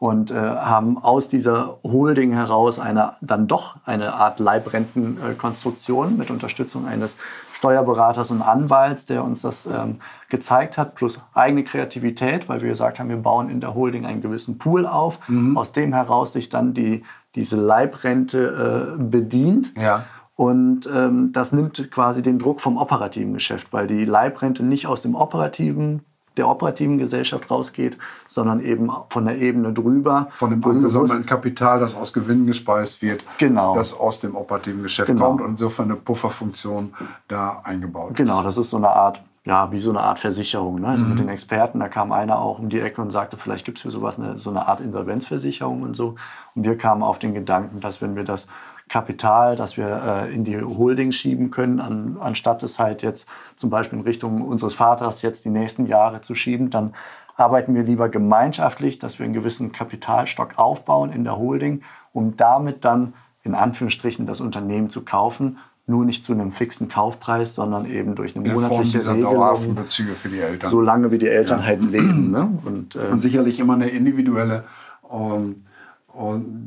und 0.00 0.30
äh, 0.30 0.34
haben 0.34 0.96
aus 0.96 1.28
dieser 1.28 1.78
Holding 1.84 2.32
heraus 2.32 2.78
eine, 2.78 3.12
dann 3.20 3.46
doch 3.46 3.76
eine 3.84 4.14
Art 4.14 4.40
Leibrentenkonstruktion 4.40 6.16
mit 6.16 6.30
Unterstützung 6.30 6.86
eines 6.86 7.18
Steuerberaters 7.52 8.30
und 8.30 8.40
Anwalts, 8.40 9.04
der 9.04 9.22
uns 9.22 9.42
das 9.42 9.66
ähm, 9.66 9.98
gezeigt 10.30 10.78
hat, 10.78 10.94
plus 10.94 11.20
eigene 11.34 11.64
Kreativität, 11.64 12.48
weil 12.48 12.62
wir 12.62 12.70
gesagt 12.70 12.98
haben, 12.98 13.10
wir 13.10 13.18
bauen 13.18 13.50
in 13.50 13.60
der 13.60 13.74
Holding 13.74 14.06
einen 14.06 14.22
gewissen 14.22 14.56
Pool 14.56 14.86
auf, 14.86 15.18
mhm. 15.28 15.58
aus 15.58 15.72
dem 15.72 15.92
heraus 15.92 16.32
sich 16.32 16.48
dann 16.48 16.72
die, 16.72 17.04
diese 17.34 17.58
Leibrente 17.58 18.96
äh, 18.98 19.02
bedient. 19.02 19.76
Ja. 19.76 20.06
Und 20.34 20.88
ähm, 20.90 21.32
das 21.32 21.52
nimmt 21.52 21.90
quasi 21.90 22.22
den 22.22 22.38
Druck 22.38 22.62
vom 22.62 22.78
operativen 22.78 23.34
Geschäft, 23.34 23.74
weil 23.74 23.86
die 23.86 24.06
Leibrente 24.06 24.62
nicht 24.62 24.86
aus 24.86 25.02
dem 25.02 25.14
operativen 25.14 26.06
der 26.40 26.48
operativen 26.48 26.98
Gesellschaft 26.98 27.50
rausgeht, 27.50 27.98
sondern 28.26 28.60
eben 28.60 28.90
von 29.10 29.26
der 29.26 29.38
Ebene 29.38 29.72
drüber. 29.72 30.28
Von 30.34 30.50
dem 30.50 30.64
angesammelten 30.64 31.26
Kapital, 31.26 31.80
das 31.80 31.94
aus 31.94 32.12
Gewinnen 32.12 32.46
gespeist 32.46 33.02
wird, 33.02 33.24
genau. 33.38 33.74
das 33.74 33.92
aus 33.92 34.20
dem 34.20 34.34
operativen 34.34 34.82
Geschäft 34.82 35.08
genau. 35.08 35.26
kommt 35.26 35.42
und 35.42 35.50
insofern 35.50 35.86
eine 35.86 35.96
Pufferfunktion 35.96 36.94
da 37.28 37.60
eingebaut 37.62 38.14
genau, 38.14 38.22
ist. 38.22 38.30
Genau, 38.30 38.42
das 38.42 38.56
ist 38.56 38.70
so 38.70 38.78
eine 38.78 38.88
Art 38.88 39.22
ja, 39.44 39.72
wie 39.72 39.80
so 39.80 39.90
eine 39.90 40.00
Art 40.00 40.18
Versicherung. 40.18 40.80
Ne? 40.80 40.88
Also 40.88 41.04
mhm. 41.04 41.10
mit 41.10 41.18
den 41.20 41.28
Experten, 41.30 41.80
da 41.80 41.88
kam 41.88 42.12
einer 42.12 42.38
auch 42.38 42.58
um 42.58 42.68
die 42.68 42.80
Ecke 42.80 43.00
und 43.00 43.10
sagte, 43.10 43.38
vielleicht 43.38 43.64
gibt 43.64 43.78
es 43.78 43.82
für 43.82 43.90
sowas 43.90 44.20
eine, 44.20 44.36
so 44.36 44.50
eine 44.50 44.68
Art 44.68 44.80
Insolvenzversicherung 44.80 45.82
und 45.82 45.96
so. 45.96 46.16
Und 46.54 46.64
wir 46.64 46.76
kamen 46.76 47.02
auf 47.02 47.18
den 47.18 47.32
Gedanken, 47.32 47.80
dass 47.80 48.02
wenn 48.02 48.16
wir 48.16 48.24
das 48.24 48.48
Kapital, 48.90 49.56
das 49.56 49.76
wir 49.76 50.02
äh, 50.04 50.34
in 50.34 50.44
die 50.44 50.60
Holding 50.60 51.12
schieben 51.12 51.50
können, 51.50 51.80
an, 51.80 52.16
anstatt 52.20 52.62
es 52.62 52.78
halt 52.78 53.02
jetzt 53.02 53.28
zum 53.56 53.70
Beispiel 53.70 54.00
in 54.00 54.04
Richtung 54.04 54.42
unseres 54.42 54.74
Vaters 54.74 55.22
jetzt 55.22 55.44
die 55.44 55.50
nächsten 55.50 55.86
Jahre 55.86 56.20
zu 56.20 56.34
schieben, 56.34 56.70
dann 56.70 56.92
arbeiten 57.36 57.74
wir 57.74 57.84
lieber 57.84 58.08
gemeinschaftlich, 58.08 58.98
dass 58.98 59.18
wir 59.18 59.24
einen 59.24 59.32
gewissen 59.32 59.72
Kapitalstock 59.72 60.58
aufbauen 60.58 61.12
in 61.12 61.24
der 61.24 61.38
Holding, 61.38 61.82
um 62.12 62.36
damit 62.36 62.84
dann 62.84 63.14
in 63.44 63.54
Anführungsstrichen 63.54 64.26
das 64.26 64.40
Unternehmen 64.40 64.90
zu 64.90 65.04
kaufen 65.04 65.58
nur 65.86 66.04
nicht 66.04 66.22
zu 66.22 66.32
einem 66.32 66.52
fixen 66.52 66.88
Kaufpreis, 66.88 67.56
sondern 67.56 67.84
eben 67.84 68.14
durch 68.14 68.36
eine 68.36 68.48
monatliche 68.48 68.98
in 68.98 69.04
Form 69.04 69.42
Regelung. 69.42 69.74
Bezüge 69.74 70.14
für 70.14 70.28
die 70.28 70.38
Eltern. 70.38 70.70
Solange 70.70 71.10
wie 71.10 71.18
die 71.18 71.28
Eltern 71.28 71.60
ja. 71.60 71.66
halt 71.66 71.82
leben. 71.82 72.30
Ne? 72.30 72.48
Und, 72.64 72.94
äh, 72.94 73.10
und, 73.10 73.18
sicherlich 73.18 73.58
immer 73.58 73.74
eine 73.74 73.88
individuelle 73.88 74.64
ähm, 75.10 75.64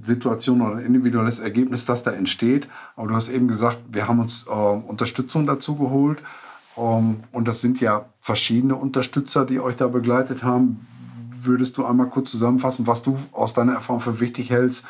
Situation 0.03 0.61
oder 0.61 0.77
ein 0.77 0.85
individuelles 0.85 1.39
Ergebnis, 1.39 1.85
das 1.85 2.03
da 2.03 2.11
entsteht. 2.11 2.67
Aber 2.95 3.09
du 3.09 3.15
hast 3.15 3.29
eben 3.29 3.47
gesagt, 3.47 3.79
wir 3.91 4.07
haben 4.07 4.19
uns 4.19 4.45
äh, 4.47 4.51
Unterstützung 4.51 5.45
dazu 5.45 5.75
geholt. 5.75 6.19
Ähm, 6.77 7.23
und 7.31 7.47
das 7.47 7.61
sind 7.61 7.79
ja 7.79 8.05
verschiedene 8.19 8.75
Unterstützer, 8.75 9.45
die 9.45 9.59
euch 9.59 9.75
da 9.75 9.87
begleitet 9.87 10.43
haben. 10.43 10.79
Würdest 11.35 11.77
du 11.77 11.85
einmal 11.85 12.07
kurz 12.07 12.31
zusammenfassen, 12.31 12.87
was 12.87 13.01
du 13.01 13.15
aus 13.33 13.53
deiner 13.53 13.73
Erfahrung 13.73 13.99
für 13.99 14.19
wichtig 14.19 14.49
hältst, 14.49 14.85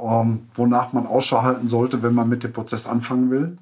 ähm, 0.00 0.46
wonach 0.54 0.92
man 0.92 1.06
Ausschau 1.06 1.42
halten 1.42 1.68
sollte, 1.68 2.02
wenn 2.02 2.14
man 2.14 2.28
mit 2.28 2.42
dem 2.42 2.52
Prozess 2.52 2.86
anfangen 2.86 3.30
will? 3.30 3.56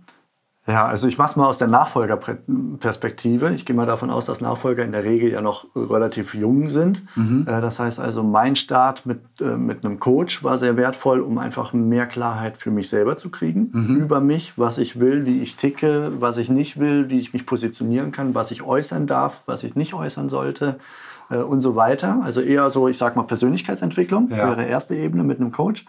Ja, 0.67 0.87
also 0.87 1.09
ich 1.09 1.17
mache 1.17 1.31
es 1.31 1.37
mal 1.37 1.47
aus 1.47 1.57
der 1.57 1.69
Nachfolgerperspektive. 1.69 3.55
Ich 3.55 3.64
gehe 3.64 3.75
mal 3.75 3.87
davon 3.87 4.11
aus, 4.11 4.26
dass 4.26 4.43
Nachfolger 4.43 4.85
in 4.85 4.93
der 4.93 5.05
Regel 5.05 5.31
ja 5.31 5.40
noch 5.40 5.67
relativ 5.75 6.35
jung 6.35 6.69
sind. 6.69 7.02
Mhm. 7.17 7.47
Äh, 7.49 7.61
das 7.62 7.81
heißt 7.81 7.99
also, 7.99 8.23
mein 8.23 8.57
Start 8.57 9.07
mit, 9.07 9.21
äh, 9.40 9.57
mit 9.57 9.85
einem 9.85 9.99
Coach 9.99 10.45
war 10.45 10.59
sehr 10.59 10.76
wertvoll, 10.76 11.21
um 11.21 11.38
einfach 11.38 11.73
mehr 11.73 12.07
Klarheit 12.07 12.59
für 12.59 12.71
mich 12.71 12.90
selber 12.90 13.17
zu 13.17 13.31
kriegen. 13.31 13.71
Mhm. 13.73 13.97
Über 13.97 14.21
mich, 14.21 14.52
was 14.59 14.76
ich 14.76 15.00
will, 15.00 15.25
wie 15.25 15.40
ich 15.40 15.57
ticke, 15.57 16.12
was 16.21 16.37
ich 16.37 16.50
nicht 16.50 16.79
will, 16.79 17.09
wie 17.09 17.21
ich 17.21 17.33
mich 17.33 17.47
positionieren 17.47 18.12
kann, 18.12 18.35
was 18.35 18.50
ich 18.50 18.62
äußern 18.62 19.07
darf, 19.07 19.40
was 19.47 19.64
ich 19.64 19.76
nicht 19.76 19.95
äußern 19.95 20.29
sollte 20.29 20.79
äh, 21.31 21.38
und 21.38 21.62
so 21.62 21.75
weiter. 21.75 22.21
Also 22.23 22.43
eher 22.43 22.69
so, 22.69 22.87
ich 22.87 22.99
sag 22.99 23.17
mal, 23.17 23.23
Persönlichkeitsentwicklung 23.23 24.29
ja. 24.31 24.37
wäre 24.37 24.64
erste 24.67 24.95
Ebene 24.95 25.25
mit 25.25 25.40
einem 25.40 25.52
Coach. 25.52 25.87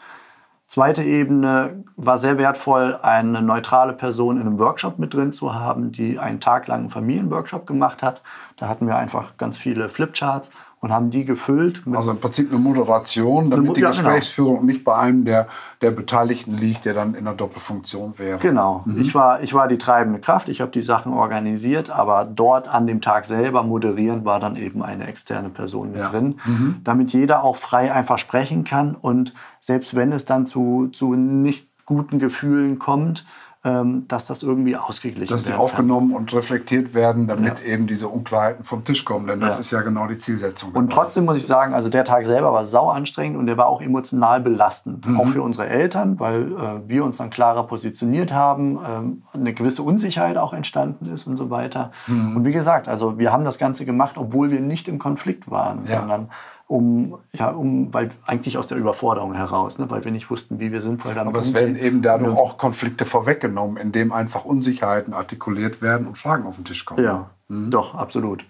Zweite 0.72 1.04
Ebene 1.04 1.84
war 1.98 2.18
sehr 2.18 2.38
wertvoll, 2.38 2.96
eine 3.02 3.42
neutrale 3.42 3.92
Person 3.92 4.38
in 4.38 4.48
einem 4.48 4.58
Workshop 4.58 5.00
mit 5.00 5.14
drin 5.14 5.34
zu 5.34 5.54
haben, 5.54 5.92
die 5.92 6.18
einen 6.18 6.40
Tag 6.40 6.68
lang 6.68 6.80
einen 6.80 6.90
Familienworkshop 6.90 7.68
gemacht 7.68 8.02
hat. 8.02 8.22
Da 8.56 8.70
hatten 8.70 8.88
wir 8.88 8.96
einfach 8.96 9.36
ganz 9.36 9.58
viele 9.58 9.90
Flipcharts 9.90 10.50
und 10.82 10.92
haben 10.92 11.12
die 11.12 11.26
gefüllt. 11.26 11.84
also 11.94 12.10
im 12.10 12.18
Prinzip 12.18 12.50
eine 12.50 12.60
Moderation, 12.60 13.52
damit 13.52 13.78
die 13.78 13.82
ja, 13.82 13.92
genau. 13.92 14.02
Gesprächsführung 14.02 14.56
genau. 14.56 14.66
nicht 14.66 14.84
bei 14.84 14.96
einem 14.98 15.26
der, 15.26 15.48
der 15.80 15.92
Beteiligten 15.92 16.58
liegt, 16.58 16.86
der 16.86 16.96
dann 16.96 17.14
in 17.14 17.28
einer 17.28 17.36
Doppelfunktion 17.36 18.18
wäre. 18.18 18.40
Genau. 18.40 18.82
Mhm. 18.86 19.00
Ich, 19.00 19.14
war, 19.14 19.44
ich 19.44 19.54
war 19.54 19.68
die 19.68 19.78
treibende 19.78 20.20
Kraft, 20.20 20.50
ich 20.50 20.60
habe 20.60 20.72
die 20.72 20.82
Sachen 20.82 21.14
organisiert, 21.14 21.92
aber 21.92 22.26
dort 22.26 22.68
an 22.68 22.88
dem 22.88 23.00
Tag 23.00 23.26
selber 23.26 23.62
moderieren 23.62 24.26
war 24.26 24.40
dann 24.40 24.56
eben 24.56 24.82
eine 24.82 25.06
externe 25.06 25.50
Person 25.50 25.92
mit 25.92 26.02
ja. 26.02 26.10
drin, 26.10 26.40
mhm. 26.46 26.78
damit 26.84 27.14
jeder 27.14 27.44
auch 27.44 27.58
frei 27.58 27.94
einfach 27.94 28.18
sprechen 28.18 28.64
kann 28.64 28.96
und 28.96 29.36
selbst 29.60 29.96
wenn 29.96 30.12
es 30.12 30.26
dann 30.26 30.48
zu, 30.48 30.90
zu 30.92 31.14
nicht 31.14 31.70
guten 31.86 32.18
Gefühlen 32.18 32.80
kommt, 32.80 33.24
dass 33.64 34.26
das 34.26 34.42
irgendwie 34.42 34.76
ausgeglichen 34.76 35.30
wird. 35.30 35.32
Dass 35.32 35.44
die 35.44 35.54
aufgenommen 35.54 36.16
und 36.16 36.34
reflektiert 36.34 36.96
werden, 36.96 37.28
damit 37.28 37.60
ja. 37.60 37.66
eben 37.66 37.86
diese 37.86 38.08
Unklarheiten 38.08 38.64
vom 38.66 38.84
Tisch 38.84 39.06
kommen. 39.06 39.28
Denn 39.28 39.40
das 39.40 39.54
ja. 39.54 39.60
ist 39.60 39.72
ja 39.72 39.82
genau 39.82 40.08
die 40.08 40.18
Zielsetzung. 40.18 40.72
Und 40.72 40.92
trotzdem 40.92 41.26
muss 41.26 41.38
ich 41.38 41.46
sagen, 41.46 41.76
also 41.76 41.90
der 41.90 42.04
Tag 42.04 42.26
selber 42.26 42.54
war 42.54 42.66
sau 42.66 42.90
anstrengend 42.90 43.38
und 43.38 43.46
der 43.46 43.58
war 43.58 43.68
auch 43.68 43.82
emotional 43.82 44.42
belastend. 44.42 45.06
Mhm. 45.06 45.20
Auch 45.20 45.28
für 45.28 45.44
unsere 45.44 45.68
Eltern, 45.68 46.20
weil 46.20 46.52
äh, 46.54 46.90
wir 46.90 47.06
uns 47.06 47.18
dann 47.18 47.30
klarer 47.30 47.68
positioniert 47.68 48.34
haben, 48.34 48.80
ähm, 48.84 49.22
eine 49.34 49.54
gewisse 49.54 49.84
Unsicherheit 49.84 50.38
auch 50.38 50.54
entstanden 50.54 51.14
ist 51.14 51.28
und 51.28 51.38
so 51.38 51.52
weiter. 51.52 51.92
Mhm. 52.08 52.38
Und 52.38 52.46
wie 52.46 52.54
gesagt, 52.54 52.88
also 52.88 53.20
wir 53.20 53.32
haben 53.32 53.46
das 53.46 53.60
Ganze 53.60 53.86
gemacht, 53.86 54.18
obwohl 54.18 54.50
wir 54.50 54.62
nicht 54.62 54.88
im 54.88 54.98
Konflikt 54.98 55.52
waren, 55.52 55.86
ja. 55.86 56.00
sondern 56.00 56.30
um, 56.72 57.20
ja, 57.34 57.50
um, 57.50 57.94
weil 57.94 58.10
eigentlich 58.26 58.58
aus 58.58 58.68
der 58.68 58.78
Überforderung 58.78 59.34
heraus, 59.34 59.78
ne, 59.78 59.90
weil 59.90 60.06
wir 60.06 60.12
nicht 60.12 60.30
wussten, 60.30 60.60
wie 60.62 60.72
wir 60.72 60.82
sinnvoll 60.82 61.14
damit 61.14 61.34
Aber 61.34 61.42
es 61.42 61.54
werden 61.54 61.76
eben 61.76 62.02
dadurch 62.02 62.40
auch 62.40 62.58
Konflikte 62.58 63.04
vorweggenommen, 63.04 63.76
indem 63.76 64.14
einfach 64.14 64.46
Unsicherheiten 64.46 65.14
artikuliert 65.14 65.82
werden 65.82 66.08
und 66.08 66.18
Fragen 66.18 66.46
auf 66.46 66.56
den 66.56 66.64
Tisch 66.64 66.86
kommen. 66.86 67.04
Ja, 67.04 67.30
mhm. 67.50 67.72
doch, 67.72 67.94
absolut. 67.94 68.46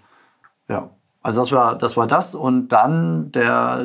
Ja. 0.68 0.90
Also 1.20 1.40
das 1.40 1.50
war, 1.50 1.76
das 1.76 1.96
war 1.96 2.06
das 2.06 2.36
und 2.36 2.68
dann 2.68 3.32
der, 3.32 3.84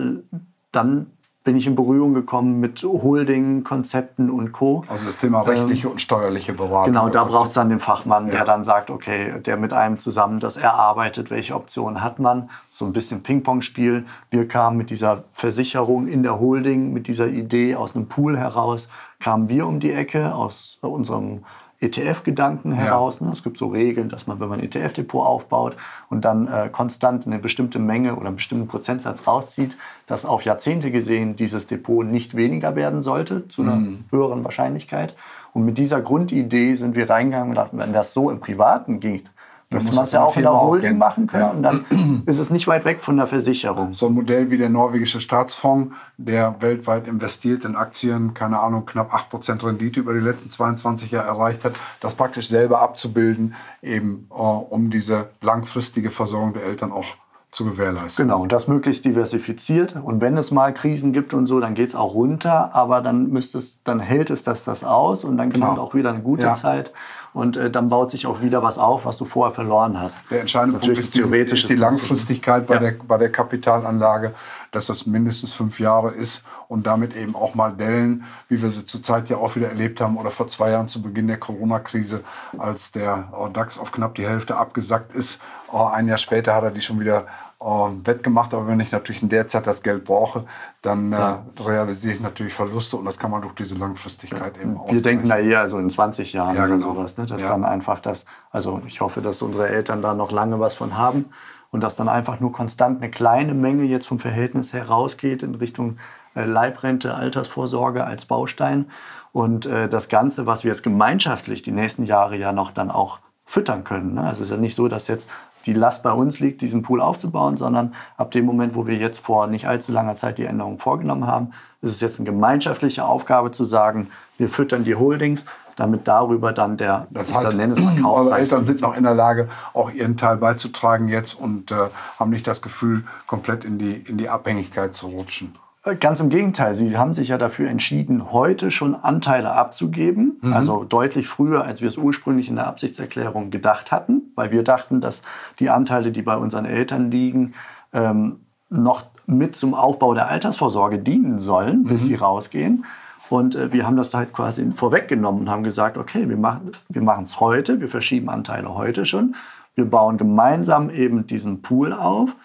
dann 0.71 1.08
bin 1.47 1.55
ich 1.55 1.65
in 1.65 1.77
Berührung 1.77 2.13
gekommen 2.13 2.60
mit 2.60 2.83
Holding-Konzepten 2.83 4.29
und 4.29 4.51
Co. 4.51 4.83
Also 4.89 5.05
das 5.05 5.17
Thema 5.17 5.43
rechtliche 5.43 5.88
ähm, 5.88 5.93
und 5.93 6.01
steuerliche 6.01 6.51
Beratung. 6.51 6.88
Genau, 6.88 7.07
da 7.07 7.23
braucht 7.23 7.47
es 7.47 7.53
dann 7.53 7.69
den 7.69 7.79
Fachmann, 7.79 8.27
ja. 8.27 8.33
der 8.33 8.43
dann 8.43 8.65
sagt, 8.65 8.89
okay, 8.89 9.39
der 9.39 9.55
mit 9.55 9.71
einem 9.71 9.97
zusammen 9.97 10.41
das 10.41 10.57
erarbeitet, 10.57 11.31
welche 11.31 11.55
Optionen 11.55 12.03
hat 12.03 12.19
man. 12.19 12.49
So 12.69 12.86
ein 12.86 12.91
bisschen 12.91 13.23
Ping-Pong-Spiel. 13.23 14.05
Wir 14.29 14.45
kamen 14.49 14.75
mit 14.75 14.89
dieser 14.89 15.23
Versicherung 15.31 16.10
in 16.10 16.21
der 16.21 16.38
Holding, 16.38 16.91
mit 16.91 17.07
dieser 17.07 17.27
Idee 17.27 17.75
aus 17.75 17.95
einem 17.95 18.10
Pool 18.10 18.38
heraus, 18.38 18.89
kamen 19.21 19.47
wir 19.47 19.67
um 19.67 19.79
die 19.79 19.93
Ecke 19.93 20.36
aus 20.36 20.79
unserem 20.81 21.45
ETF-Gedanken 21.80 22.72
heraus. 22.72 23.22
Ne? 23.22 23.30
Es 23.32 23.44
gibt 23.44 23.58
so 23.58 23.68
Regeln, 23.68 24.10
dass 24.10 24.26
man, 24.26 24.40
wenn 24.40 24.50
man 24.50 24.60
ein 24.60 24.66
ETF-Depot 24.66 25.26
aufbaut 25.26 25.76
und 26.10 26.26
dann 26.26 26.48
äh, 26.48 26.70
konstant 26.72 27.28
eine 27.28 27.40
bestimmte 27.40 27.78
Menge 27.78 28.16
oder 28.16 28.28
einen 28.28 28.38
bestimmten 28.38 28.68
Prozentsatz 28.68 29.28
rauszieht, 29.28 29.78
dass 30.08 30.26
auf 30.26 30.44
Jahrzehnte 30.44 30.92
gesehen 30.92 31.36
dieses 31.36 31.68
Depot 31.68 32.06
nicht 32.06 32.36
weniger 32.36 32.76
werden 32.76 33.02
sollte, 33.02 33.48
zu 33.48 33.62
einer 33.62 33.76
mhm. 33.76 34.06
höheren 34.12 34.44
Wahrscheinlichkeit. 34.44 35.16
Und 35.54 35.66
mit 35.66 35.78
dieser 35.78 36.02
Grundidee 36.02 36.76
sind 36.76 36.96
wir 36.96 37.10
reingegangen 37.10 37.50
und 37.50 37.56
dachten, 37.56 37.78
wenn 37.78 37.94
das 37.94 38.13
so 38.13 38.32
im 38.32 38.40
Privaten 38.40 39.00
geht, 39.00 39.26
Müsste 39.69 39.95
man 39.95 40.06
es 40.06 40.13
ja 40.13 40.23
auch 40.23 40.36
in 40.38 40.43
der 40.43 40.53
Holding 40.53 40.97
machen 40.97 41.27
können 41.27 41.43
ja. 41.43 41.49
und 41.49 41.63
dann 41.63 42.23
ist 42.25 42.39
es 42.39 42.49
nicht 42.49 42.67
weit 42.67 42.86
weg 42.86 43.01
von 43.01 43.17
der 43.17 43.27
Versicherung. 43.27 43.91
So 43.91 44.08
ein 44.08 44.13
Modell 44.13 44.49
wie 44.49 44.58
der 44.58 44.69
norwegische 44.69 45.19
Staatsfonds, 45.19 45.93
der 46.15 46.56
weltweit 46.62 47.06
investiert 47.06 47.65
in 47.65 47.75
Aktien, 47.75 48.34
keine 48.34 48.60
Ahnung, 48.60 48.86
knapp 48.86 49.13
8% 49.13 49.65
Rendite 49.65 49.99
über 49.99 50.13
die 50.13 50.21
letzten 50.21 50.49
22 50.49 51.12
Jahre 51.12 51.27
erreicht 51.27 51.65
hat, 51.65 51.73
das 51.99 52.15
praktisch 52.15 52.47
selber 52.47 52.80
abzubilden, 52.82 53.56
eben 53.82 54.30
uh, 54.32 54.65
um 54.69 54.89
diese 54.89 55.30
langfristige 55.41 56.12
Versorgung 56.12 56.53
der 56.53 56.63
Eltern 56.63 56.93
auch 56.93 57.06
zu 57.51 57.65
gewährleisten. 57.65 58.27
Genau, 58.27 58.41
und 58.41 58.51
das 58.51 58.67
möglichst 58.67 59.06
diversifiziert. 59.06 59.95
Und 60.01 60.21
wenn 60.21 60.38
es 60.38 60.51
mal 60.51 60.73
Krisen 60.73 61.13
gibt 61.13 61.34
und 61.34 61.47
so, 61.47 61.60
dann 61.60 61.75
geht 61.75 61.89
es 61.89 61.95
auch 61.95 62.13
runter, 62.13 62.75
aber 62.75 63.01
dann, 63.01 63.30
müsste 63.30 63.58
es, 63.58 63.82
dann 63.84 63.99
hält 63.99 64.30
es 64.30 64.43
das, 64.43 64.63
das 64.63 64.84
aus 64.84 65.23
und 65.23 65.38
dann 65.38 65.49
genau. 65.49 65.67
kommt 65.67 65.80
auch 65.80 65.93
wieder 65.93 66.10
eine 66.10 66.21
gute 66.21 66.43
ja. 66.43 66.53
Zeit 66.53 66.91
und 67.38 67.56
äh, 67.56 67.69
dann 67.69 67.88
baut 67.88 68.10
sich 68.10 68.26
auch 68.26 68.41
wieder 68.41 68.63
was 68.63 68.80
auf, 68.80 69.06
was 69.06 69.17
du 69.17 69.26
vorher 69.26 69.54
verloren 69.54 70.00
hast. 70.00 70.19
Der 70.32 70.41
entscheidende 70.41 70.80
Punkt 70.80 70.97
ist 70.97 71.15
die, 71.15 71.21
ist 71.21 71.69
die 71.69 71.76
Langfristigkeit 71.76 72.65
bei, 72.65 72.73
ja. 72.73 72.80
der, 72.80 72.95
bei 73.08 73.17
der 73.17 73.32
Kapitalanlage, 73.32 74.34
dass 74.71 74.88
das 74.88 75.06
mindestens 75.06 75.53
fünf 75.53 75.80
Jahre 75.80 76.12
ist 76.12 76.43
und 76.67 76.88
damit 76.88 77.15
eben 77.15 77.36
auch 77.36 77.56
mal 77.56 77.73
Dellen, 77.73 78.23
wie 78.49 78.62
wir 78.62 78.69
sie 78.69 78.86
zurzeit 78.86 79.30
ja 79.30 79.38
auch 79.38 79.56
wieder 79.56 79.69
erlebt 79.69 80.01
haben 80.01 80.17
oder 80.17 80.30
vor 80.30 80.47
zwei 80.47 80.71
Jahren 80.71 80.88
zu 80.88 81.01
Beginn 81.01 81.27
der 81.27 81.38
Corona-Krise, 81.38 82.23
als 82.58 82.91
der 82.91 83.32
äh, 83.34 83.51
DAX 83.51 83.77
auf 83.77 83.91
knapp 83.91 84.15
die 84.15 84.27
Hälfte 84.27 84.58
abgesackt 84.58 85.15
ist. 85.15 85.39
Äh, 85.71 85.77
ein 85.77 86.08
Jahr 86.08 86.17
später 86.17 86.56
hat 86.56 86.63
er 86.63 86.71
die 86.71 86.82
schon 86.82 86.99
wieder 86.99 87.27
äh, 87.60 87.65
wettgemacht. 87.65 88.53
Aber 88.53 88.67
wenn 88.67 88.80
ich 88.80 88.91
natürlich 88.91 89.21
in 89.23 89.30
der 89.30 89.47
Zeit 89.47 89.67
das 89.67 89.82
Geld 89.82 90.06
brauche, 90.06 90.45
dann 90.82 91.12
äh, 91.12 91.17
ja. 91.17 91.43
äh, 91.58 91.62
realisiere 91.62 92.15
ich 92.15 92.21
natürlich 92.21 92.53
Verluste 92.53 92.97
und 92.97 93.06
das 93.06 93.17
kann 93.17 93.32
man 93.32 93.41
durch 93.41 93.56
diese 93.56 93.75
Langfristigkeit 93.75 94.58
ja. 94.58 94.63
eben 94.63 94.80
Wir 94.88 95.01
denken 95.01 95.27
da 95.27 95.38
eher 95.38 95.67
so 95.67 95.80
in 95.80 95.89
20 95.89 96.34
Jahren 96.34 96.56
ja, 96.56 96.67
genau. 96.67 96.88
oder 96.89 96.95
sowas. 96.95 97.17
Ne? 97.17 97.25
Dass 97.25 97.41
dann 97.43 97.63
einfach 97.63 97.99
das, 97.99 98.25
also 98.51 98.82
ich 98.86 99.01
hoffe, 99.01 99.21
dass 99.21 99.41
unsere 99.41 99.69
Eltern 99.69 100.01
da 100.01 100.13
noch 100.13 100.32
lange 100.32 100.60
was 100.60 100.75
von 100.75 100.97
haben 100.97 101.25
und 101.71 101.82
dass 101.82 101.95
dann 101.95 102.10
einfach 102.10 102.39
nur 102.39 102.51
konstant 102.51 103.01
eine 103.01 103.12
kleine 103.12 103.53
Menge 103.53 103.84
jetzt 103.84 104.08
vom 104.08 104.19
Verhältnis 104.19 104.73
herausgeht 104.73 105.43
in 105.43 105.56
Richtung 105.56 105.97
äh, 106.36 106.45
Leibrente, 106.45 107.13
Altersvorsorge 107.13 108.03
als 108.03 108.25
Baustein 108.25 108.86
und 109.32 109.65
äh, 109.65 109.89
das 109.89 110.10
Ganze, 110.10 110.45
was 110.45 110.63
wir 110.63 110.71
jetzt 110.71 110.84
gemeinschaftlich 110.84 111.62
die 111.62 111.71
nächsten 111.71 112.06
Jahre 112.06 112.38
ja 112.38 112.51
noch 112.51 112.71
dann 112.71 112.91
auch 112.91 113.19
füttern 113.45 113.84
können. 113.84 114.15
Ne? 114.15 114.21
Also 114.21 114.43
es 114.43 114.49
ist 114.49 114.56
ja 114.56 114.62
nicht 114.62 114.75
so, 114.75 114.88
dass 114.88 115.08
jetzt 115.08 115.30
die 115.65 115.73
Last 115.73 116.03
bei 116.03 116.12
uns 116.12 116.39
liegt, 116.39 116.62
diesen 116.62 116.82
Pool 116.82 117.01
aufzubauen, 117.01 117.58
sondern 117.58 117.93
ab 118.17 118.32
dem 118.32 118.45
Moment, 118.45 118.75
wo 118.75 118.88
wir 118.88 118.95
jetzt 118.95 119.19
vor 119.19 119.47
nicht 119.47 119.67
allzu 119.67 119.91
langer 119.91 120.15
Zeit 120.15 120.38
die 120.38 120.45
Änderungen 120.45 120.80
vorgenommen 120.80 121.27
haben, 121.27 121.51
ist 121.82 121.91
es 121.91 122.01
jetzt 122.01 122.19
eine 122.19 122.25
gemeinschaftliche 122.25 123.06
Aufgabe 123.06 123.51
zu 123.51 123.63
sagen, 123.63 124.10
wir 124.38 124.49
füttern 124.49 124.84
die 124.84 124.95
Holdings, 124.95 125.45
damit 125.78 126.08
darüber 126.08 126.52
dann 126.52 126.76
der, 126.76 127.08
das 127.12 127.34
heißt, 127.34 127.54
ich 127.54 127.58
nenne 127.58 127.74
es 127.74 127.82
mal 127.82 128.06
Eure 128.06 128.38
Eltern 128.38 128.66
sind 128.66 128.82
noch 128.82 128.98
in 128.98 129.04
der 129.04 129.13
Lage, 129.13 129.48
auch 129.74 129.90
ihren 129.92 130.18
Teil 130.18 130.38
beizutragen 130.38 131.08
jetzt 131.08 131.36
und 131.36 131.72
äh, 131.72 131.76
haben 132.20 132.32
nicht 132.32 132.46
das 132.46 132.62
Gefühl, 132.62 133.04
komplett 133.28 133.63
in 133.63 133.80
die, 133.80 133.94
in 133.94 134.18
die 134.18 134.28
Abhängigkeit 134.28 134.96
zu 134.96 135.08
rutschen. 135.08 135.56
Äh, 135.86 135.96
ganz 135.96 136.20
im 136.20 136.30
Gegenteil, 136.30 136.74
Sie 136.74 136.98
haben 136.98 137.13
sich 137.13 137.30
ja 137.30 137.38
dafür 137.38 137.70
entschieden, 137.70 138.32
heute 138.32 138.72
schon 138.72 138.96
Anteile 138.96 139.54
abzugeben, 139.54 140.40
mhm. 140.42 140.54
also 140.54 140.84
deutlich 140.84 141.28
früher, 141.28 141.63
als 141.63 141.82
wir 141.82 141.88
es 141.88 141.98
ursprünglich 141.98 142.50
in 142.50 142.56
der 142.56 142.68
Absichtserklärung 142.68 143.52
gedacht 143.52 143.92
hatten, 143.92 144.32
weil 144.36 144.52
wir 144.52 144.63
dachten, 144.63 145.00
dass 145.00 145.22
die 145.60 145.70
Anteile, 145.70 146.12
die 146.12 146.24
bei 146.24 146.36
unseren 146.36 146.66
Eltern 146.66 147.12
liegen, 147.12 147.54
ähm, 147.94 148.42
noch 148.70 149.06
mit 149.26 149.56
zum 149.56 149.74
Aufbau 149.74 150.13
der 150.13 150.28
Altersvorsorge 150.28 151.00
dienen 151.00 151.40
sollen, 151.40 151.84
bis 151.84 152.04
mhm. 152.04 152.08
sie 152.08 152.16
rausgehen. 152.16 152.86
Und 153.30 153.56
äh, 153.56 153.74
wir 153.74 153.86
haben 153.86 153.98
das 153.98 154.13
halt 154.13 154.34
quasi 154.34 154.72
vorweggenommen 154.72 155.42
und 155.42 155.50
haben 155.50 155.63
gesagt, 155.63 155.98
okay, 155.98 156.28
wir 156.30 156.38
machen 156.38 156.72
wir 156.90 157.20
es 157.24 157.40
heute, 157.40 157.80
wir 157.82 157.90
verschieben 157.90 158.30
Anteile 158.30 158.74
heute 158.74 159.06
schon. 159.06 159.36
Wir 159.76 159.86
bauen 159.86 160.18
gemeinsam 160.18 160.90
eben 160.90 161.28
diesen 161.28 161.62
Pool 161.62 161.94
auf 161.94 162.36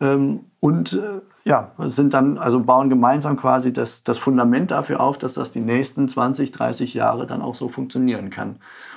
ähm, 0.00 0.40
und 0.60 0.94
äh, 0.94 1.20
ja, 1.44 1.70
sind 1.78 2.12
dann, 2.12 2.36
also 2.36 2.60
bauen 2.60 2.90
gemeinsam 2.90 3.36
quasi 3.36 3.72
das, 3.72 4.02
das 4.02 4.18
Fundament 4.18 4.70
dafür 4.70 5.00
auf, 5.00 5.16
dass 5.16 5.34
das 5.34 5.52
die 5.52 5.60
nächsten 5.60 6.08
20, 6.08 6.52
30 6.52 6.94
Jahre 6.94 7.26
dann 7.26 7.40
auch 7.40 7.54
so 7.54 7.68
funktionieren 7.68 8.30
kann. 8.30 8.56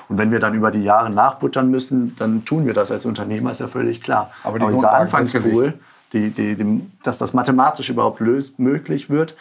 Und 0.10 0.18
wenn 0.18 0.32
wir 0.32 0.40
dann 0.40 0.54
über 0.54 0.70
die 0.70 0.84
Jahre 0.84 1.10
nachbuttern 1.10 1.70
müssen, 1.70 2.16
dann 2.18 2.44
tun 2.44 2.66
wir 2.66 2.74
das 2.74 2.92
als 2.92 3.06
Unternehmer, 3.06 3.52
ist 3.52 3.60
ja 3.60 3.68
völlig 3.68 4.02
klar. 4.02 4.32
Aber, 4.44 4.60
die 4.60 4.66
Aber 4.66 4.74
dieser 4.74 4.94
Anfangspool, 4.94 5.76
die, 6.12 6.32
die, 6.32 6.56
die, 6.56 6.82
dass 7.04 7.18
das 7.18 7.34
mathematisch 7.34 7.90
überhaupt 7.90 8.20
löst, 8.20 8.60
möglich 8.60 9.10
wird, 9.10 9.36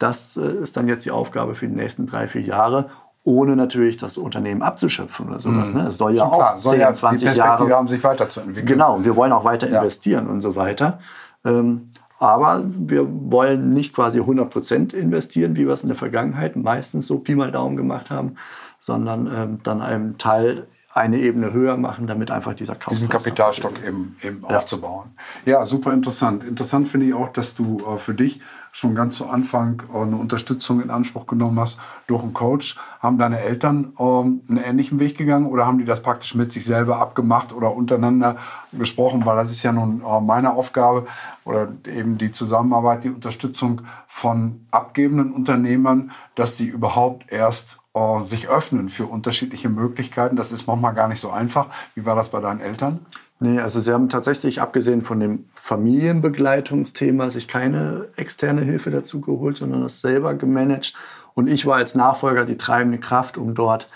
das 0.00 0.36
äh, 0.36 0.46
ist 0.46 0.76
dann 0.76 0.88
jetzt 0.88 1.06
die 1.06 1.12
Aufgabe 1.12 1.54
für 1.54 1.68
die 1.68 1.74
nächsten 1.74 2.06
drei, 2.06 2.26
vier 2.26 2.42
Jahre 2.42 2.90
ohne 3.22 3.54
natürlich 3.54 3.98
das 3.98 4.16
Unternehmen 4.16 4.62
abzuschöpfen 4.62 5.28
oder 5.28 5.40
sowas. 5.40 5.72
Mhm. 5.72 5.82
Ne? 5.82 5.88
Es 5.88 5.98
soll 5.98 6.16
ja 6.16 6.24
auch 6.24 6.58
soll 6.58 6.72
10, 6.72 6.80
ja 6.80 6.92
20 6.92 7.30
die 7.32 7.36
Jahre 7.36 7.76
haben, 7.76 7.86
sich 7.86 8.02
weiterzuentwickeln. 8.02 8.66
Genau, 8.66 9.04
wir 9.04 9.14
wollen 9.14 9.32
auch 9.32 9.44
weiter 9.44 9.68
ja. 9.68 9.78
investieren 9.78 10.26
und 10.26 10.40
so 10.40 10.56
weiter. 10.56 11.00
Ähm, 11.44 11.90
aber 12.18 12.64
wir 12.64 13.06
wollen 13.08 13.72
nicht 13.72 13.94
quasi 13.94 14.20
100% 14.20 14.94
investieren, 14.94 15.56
wie 15.56 15.66
wir 15.66 15.74
es 15.74 15.82
in 15.82 15.88
der 15.88 15.96
Vergangenheit 15.96 16.56
meistens 16.56 17.06
so 17.06 17.18
Pi 17.18 17.34
mal 17.34 17.50
Daumen 17.50 17.76
gemacht 17.76 18.10
haben, 18.10 18.36
sondern 18.78 19.26
ähm, 19.26 19.60
dann 19.62 19.82
einen 19.82 20.16
Teil 20.18 20.66
eine 20.92 21.18
Ebene 21.18 21.52
höher 21.52 21.76
machen, 21.76 22.08
damit 22.08 22.32
einfach 22.32 22.54
dieser 22.54 22.74
Kauf 22.74 22.92
diesen 22.92 23.08
Kapitalstock 23.08 23.84
eben, 23.86 24.16
eben 24.22 24.42
ja. 24.42 24.56
aufzubauen. 24.56 25.10
Ja, 25.44 25.64
super 25.64 25.92
interessant. 25.92 26.42
Interessant 26.42 26.88
finde 26.88 27.06
ich 27.06 27.14
auch, 27.14 27.32
dass 27.32 27.54
du 27.54 27.80
äh, 27.86 27.96
für 27.96 28.12
dich 28.12 28.40
schon 28.72 28.96
ganz 28.96 29.16
zu 29.16 29.28
Anfang 29.28 29.82
äh, 29.92 29.98
eine 29.98 30.16
Unterstützung 30.16 30.82
in 30.82 30.90
Anspruch 30.90 31.26
genommen 31.26 31.60
hast 31.60 31.78
durch 32.08 32.24
einen 32.24 32.32
Coach. 32.32 32.76
Haben 32.98 33.18
deine 33.18 33.38
Eltern 33.38 33.92
ähm, 34.00 34.42
einen 34.48 34.58
ähnlichen 34.58 34.98
Weg 34.98 35.16
gegangen 35.16 35.46
oder 35.46 35.64
haben 35.64 35.78
die 35.78 35.84
das 35.84 36.02
praktisch 36.02 36.34
mit 36.34 36.50
sich 36.50 36.64
selber 36.64 36.98
abgemacht 36.98 37.52
oder 37.52 37.72
untereinander 37.72 38.36
besprochen? 38.72 39.24
Weil 39.24 39.36
das 39.36 39.52
ist 39.52 39.62
ja 39.62 39.70
nun 39.70 40.02
äh, 40.02 40.20
meine 40.20 40.52
Aufgabe 40.52 41.06
oder 41.44 41.68
eben 41.86 42.18
die 42.18 42.32
Zusammenarbeit, 42.32 43.04
die 43.04 43.10
Unterstützung 43.10 43.82
von 44.08 44.66
abgebenden 44.72 45.32
Unternehmern, 45.34 46.10
dass 46.34 46.56
sie 46.56 46.66
überhaupt 46.66 47.30
erst 47.30 47.79
äh, 47.94 48.22
sich 48.22 48.48
öffnen 48.48 48.88
für 48.88 49.06
unterschiedliche 49.06 49.68
Möglichkeiten. 49.68 50.36
Das 50.36 50.52
ist 50.52 50.66
manchmal 50.66 50.94
gar 50.94 51.08
nicht 51.08 51.20
so 51.20 51.30
einfach. 51.30 51.66
Wie 51.94 52.06
war 52.06 52.16
das 52.16 52.30
bei 52.30 52.40
deinen 52.40 52.60
Eltern? 52.60 53.06
Nee, 53.42 53.58
also 53.58 53.80
sie 53.80 53.92
haben 53.92 54.10
tatsächlich, 54.10 54.60
abgesehen 54.60 55.02
von 55.02 55.18
dem 55.18 55.46
Familienbegleitungsthema, 55.54 57.30
sich 57.30 57.48
keine 57.48 58.08
externe 58.16 58.60
Hilfe 58.60 58.90
dazu 58.90 59.22
geholt, 59.22 59.56
sondern 59.56 59.80
das 59.82 60.02
selber 60.02 60.34
gemanagt. 60.34 60.94
Und 61.32 61.48
ich 61.48 61.64
war 61.64 61.76
als 61.76 61.94
Nachfolger 61.94 62.44
die 62.44 62.58
treibende 62.58 62.98
Kraft, 62.98 63.38
um 63.38 63.54
dort 63.54 63.88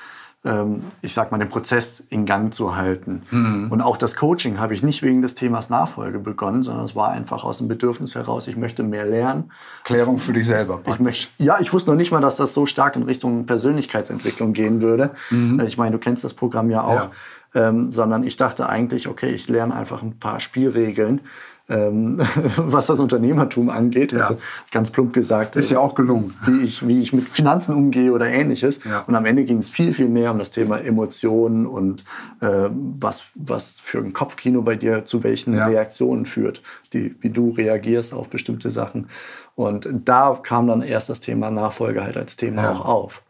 ich 1.01 1.15
sag 1.15 1.33
mal, 1.33 1.39
den 1.39 1.49
Prozess 1.49 2.05
in 2.11 2.27
Gang 2.27 2.53
zu 2.53 2.77
halten. 2.77 3.23
Mhm. 3.31 3.73
Und 3.73 3.81
auch 3.81 3.97
das 3.97 4.15
Coaching 4.15 4.59
habe 4.59 4.75
ich 4.75 4.83
nicht 4.83 5.03
wegen 5.03 5.23
des 5.23 5.35
Themas 5.35 5.71
Nachfolge 5.71 6.19
begonnen, 6.19 6.63
sondern 6.63 6.85
es 6.85 6.95
war 6.95 7.13
einfach 7.13 7.45
aus 7.45 7.59
dem 7.59 7.69
Bedürfnis 7.69 8.15
heraus, 8.15 8.47
ich 8.47 8.57
möchte 8.57 8.83
mehr 8.83 9.07
lernen. 9.07 9.51
Klärung 9.85 10.19
für 10.19 10.35
dich 10.35 10.45
selber. 10.45 10.81
Ich 10.87 10.99
möchte, 10.99 11.31
ja, 11.43 11.59
ich 11.61 11.73
wusste 11.73 11.91
noch 11.91 11.97
nicht 11.97 12.11
mal, 12.11 12.21
dass 12.21 12.37
das 12.37 12.53
so 12.53 12.67
stark 12.67 12.95
in 12.95 13.05
Richtung 13.05 13.47
Persönlichkeitsentwicklung 13.47 14.53
gehen 14.53 14.83
würde. 14.83 15.13
Mhm. 15.31 15.61
Ich 15.61 15.79
meine, 15.79 15.93
du 15.93 15.99
kennst 15.99 16.25
das 16.25 16.35
Programm 16.35 16.71
ja 16.71 16.83
auch. 16.83 16.95
Ja. 16.95 17.11
Ähm, 17.57 17.93
sondern 17.93 18.25
ich 18.25 18.37
dachte 18.37 18.69
eigentlich, 18.69 19.07
okay, 19.07 19.29
ich 19.31 19.49
lerne 19.49 19.77
einfach 19.77 20.03
ein 20.03 20.19
paar 20.19 20.41
Spielregeln, 20.41 21.21
ähm, 21.69 22.21
was 22.57 22.87
das 22.87 23.01
Unternehmertum 23.01 23.71
angeht. 23.71 24.13
Ja. 24.13 24.21
Also 24.21 24.39
ganz 24.71 24.91
plump 24.91 25.13
gesagt. 25.13 25.57
Ist 25.57 25.71
ja 25.71 25.79
auch 25.79 25.95
gelungen. 25.95 26.35
Wie 26.45 26.63
ich, 26.63 26.87
wie 26.87 27.01
ich 27.01 27.13
mit 27.13 27.29
Finanzen 27.29 27.75
umgehe 27.75 28.13
oder 28.13 28.27
ähnliches. 28.27 28.81
Ja. 28.85 29.05
Und 29.07 29.15
am 29.15 29.25
Ende 29.25 29.45
ging 29.45 29.59
es 29.59 29.71
viel, 29.71 29.95
viel 29.95 30.09
mehr 30.09 30.31
um 30.31 30.39
das 30.39 30.51
Thema 30.51 30.79
Emotionen 30.79 31.67
und 31.67 32.05
äh, 32.41 32.69
was, 32.71 33.25
was 33.35 33.81
für 33.81 33.99
ein 33.99 34.13
Kopfkino 34.13 34.63
bei 34.63 34.77
dir 34.77 35.05
zu 35.05 35.23
welchen 35.23 35.55
ja. 35.55 35.67
Reaktionen 35.67 36.27
führt, 36.27 36.63
die, 36.93 37.15
wie 37.21 37.31
du 37.31 37.51
reagierst 37.51 38.13
auf 38.13 38.29
bestimmte 38.29 38.71
Sachen. 38.71 39.09
Und 39.55 39.89
da 40.05 40.39
kam 40.43 40.67
dann 40.67 40.83
erst 40.83 41.09
das 41.09 41.21
Thema 41.21 41.51
Nachfolge 41.51 42.03
halt 42.03 42.17
als 42.17 42.37
Thema 42.37 42.71
auch 42.73 42.85
auf. 42.85 43.23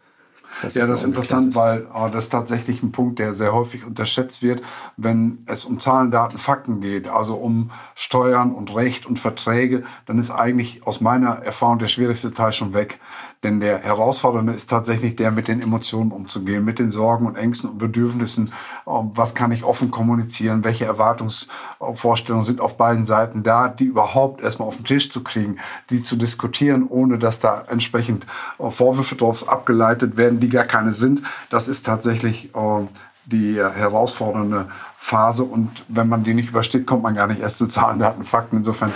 Das 0.63 0.75
ja, 0.75 0.87
das 0.87 1.01
ist 1.01 1.07
interessant, 1.07 1.55
weil 1.55 1.87
oh, 1.95 2.09
das 2.11 2.25
ist 2.25 2.31
tatsächlich 2.31 2.83
ein 2.83 2.93
Punkt, 2.93 3.19
der 3.19 3.35
sehr 3.35 3.53
häufig 3.53 3.85
unterschätzt 3.85 4.43
wird, 4.43 4.63
wenn 4.97 5.45
es 5.47 5.65
um 5.65 5.81
Zahlen, 5.81 6.11
Daten, 6.11 6.39
Fakten 6.39 6.81
geht, 6.81 7.09
also 7.09 7.35
um 7.35 7.71
Steuern 7.95 8.53
und 8.53 8.75
Recht 8.75 9.07
und 9.07 9.19
Verträge, 9.19 9.85
dann 10.07 10.19
ist 10.19 10.31
eigentlich 10.31 10.87
aus 10.87 11.01
meiner 11.01 11.43
Erfahrung 11.45 11.79
der 11.79 11.89
schwierigste 11.89 12.33
Teil 12.33 12.53
schon 12.53 12.75
weg. 12.75 13.01
Denn 13.45 13.61
der 13.61 13.81
Herausfordernde 13.81 14.55
ist 14.55 14.71
tatsächlich 14.71 15.17
der, 15.17 15.31
mit 15.31 15.49
den 15.49 15.61
Emotionen 15.61 16.13
umzugehen, 16.13 16.65
mit 16.65 16.79
den 16.79 16.91
Sorgen 16.91 17.27
und 17.27 17.37
Ängsten 17.37 17.69
und 17.69 17.79
Bedürfnissen. 17.79 18.51
Ähm, 18.87 19.11
was 19.15 19.35
kann 19.35 19.53
ich 19.53 19.65
offen 19.65 19.91
kommunizieren? 19.91 20.65
Welche 20.65 20.87
Erwartungsvorstellungen 20.87 22.47
sind 22.47 22.63
auf 22.63 22.79
beiden 22.79 23.05
Seiten 23.05 23.43
da, 23.43 23.69
die 23.69 23.85
überhaupt 23.85 24.41
erstmal 24.43 24.67
auf 24.67 24.77
den 24.77 24.87
Tisch 24.87 25.11
zu 25.11 25.23
kriegen, 25.23 25.59
die 25.91 26.03
zu 26.03 26.17
diskutieren, 26.17 26.87
ohne 26.89 27.19
dass 27.19 27.39
da 27.39 27.65
entsprechend 27.69 28.27
äh, 28.59 28.71
Vorwürfe 28.71 29.15
drauf 29.15 29.47
abgeleitet 29.47 30.17
werden, 30.17 30.41
die 30.45 30.51
gar 30.51 30.65
keine 30.65 30.93
sind. 30.93 31.23
Das 31.51 31.69
ist 31.69 31.85
tatsächlich 31.87 32.51
ähm, 32.55 32.89
die 33.27 33.57
herausfordernde 33.57 34.67
Phase 34.99 35.45
und 35.45 35.71
wenn 35.89 36.09
man 36.09 36.25
die 36.25 36.35
nicht 36.35 36.51
übersteht, 36.51 36.87
kommt 36.87 37.03
man 37.03 37.15
gar 37.15 37.27
nicht 37.27 37.41
erst 37.41 37.59
zu 37.59 37.67
Zahlen, 37.67 37.99
Daten, 37.99 38.25
Fakten. 38.25 38.59
Insofern 38.59 38.93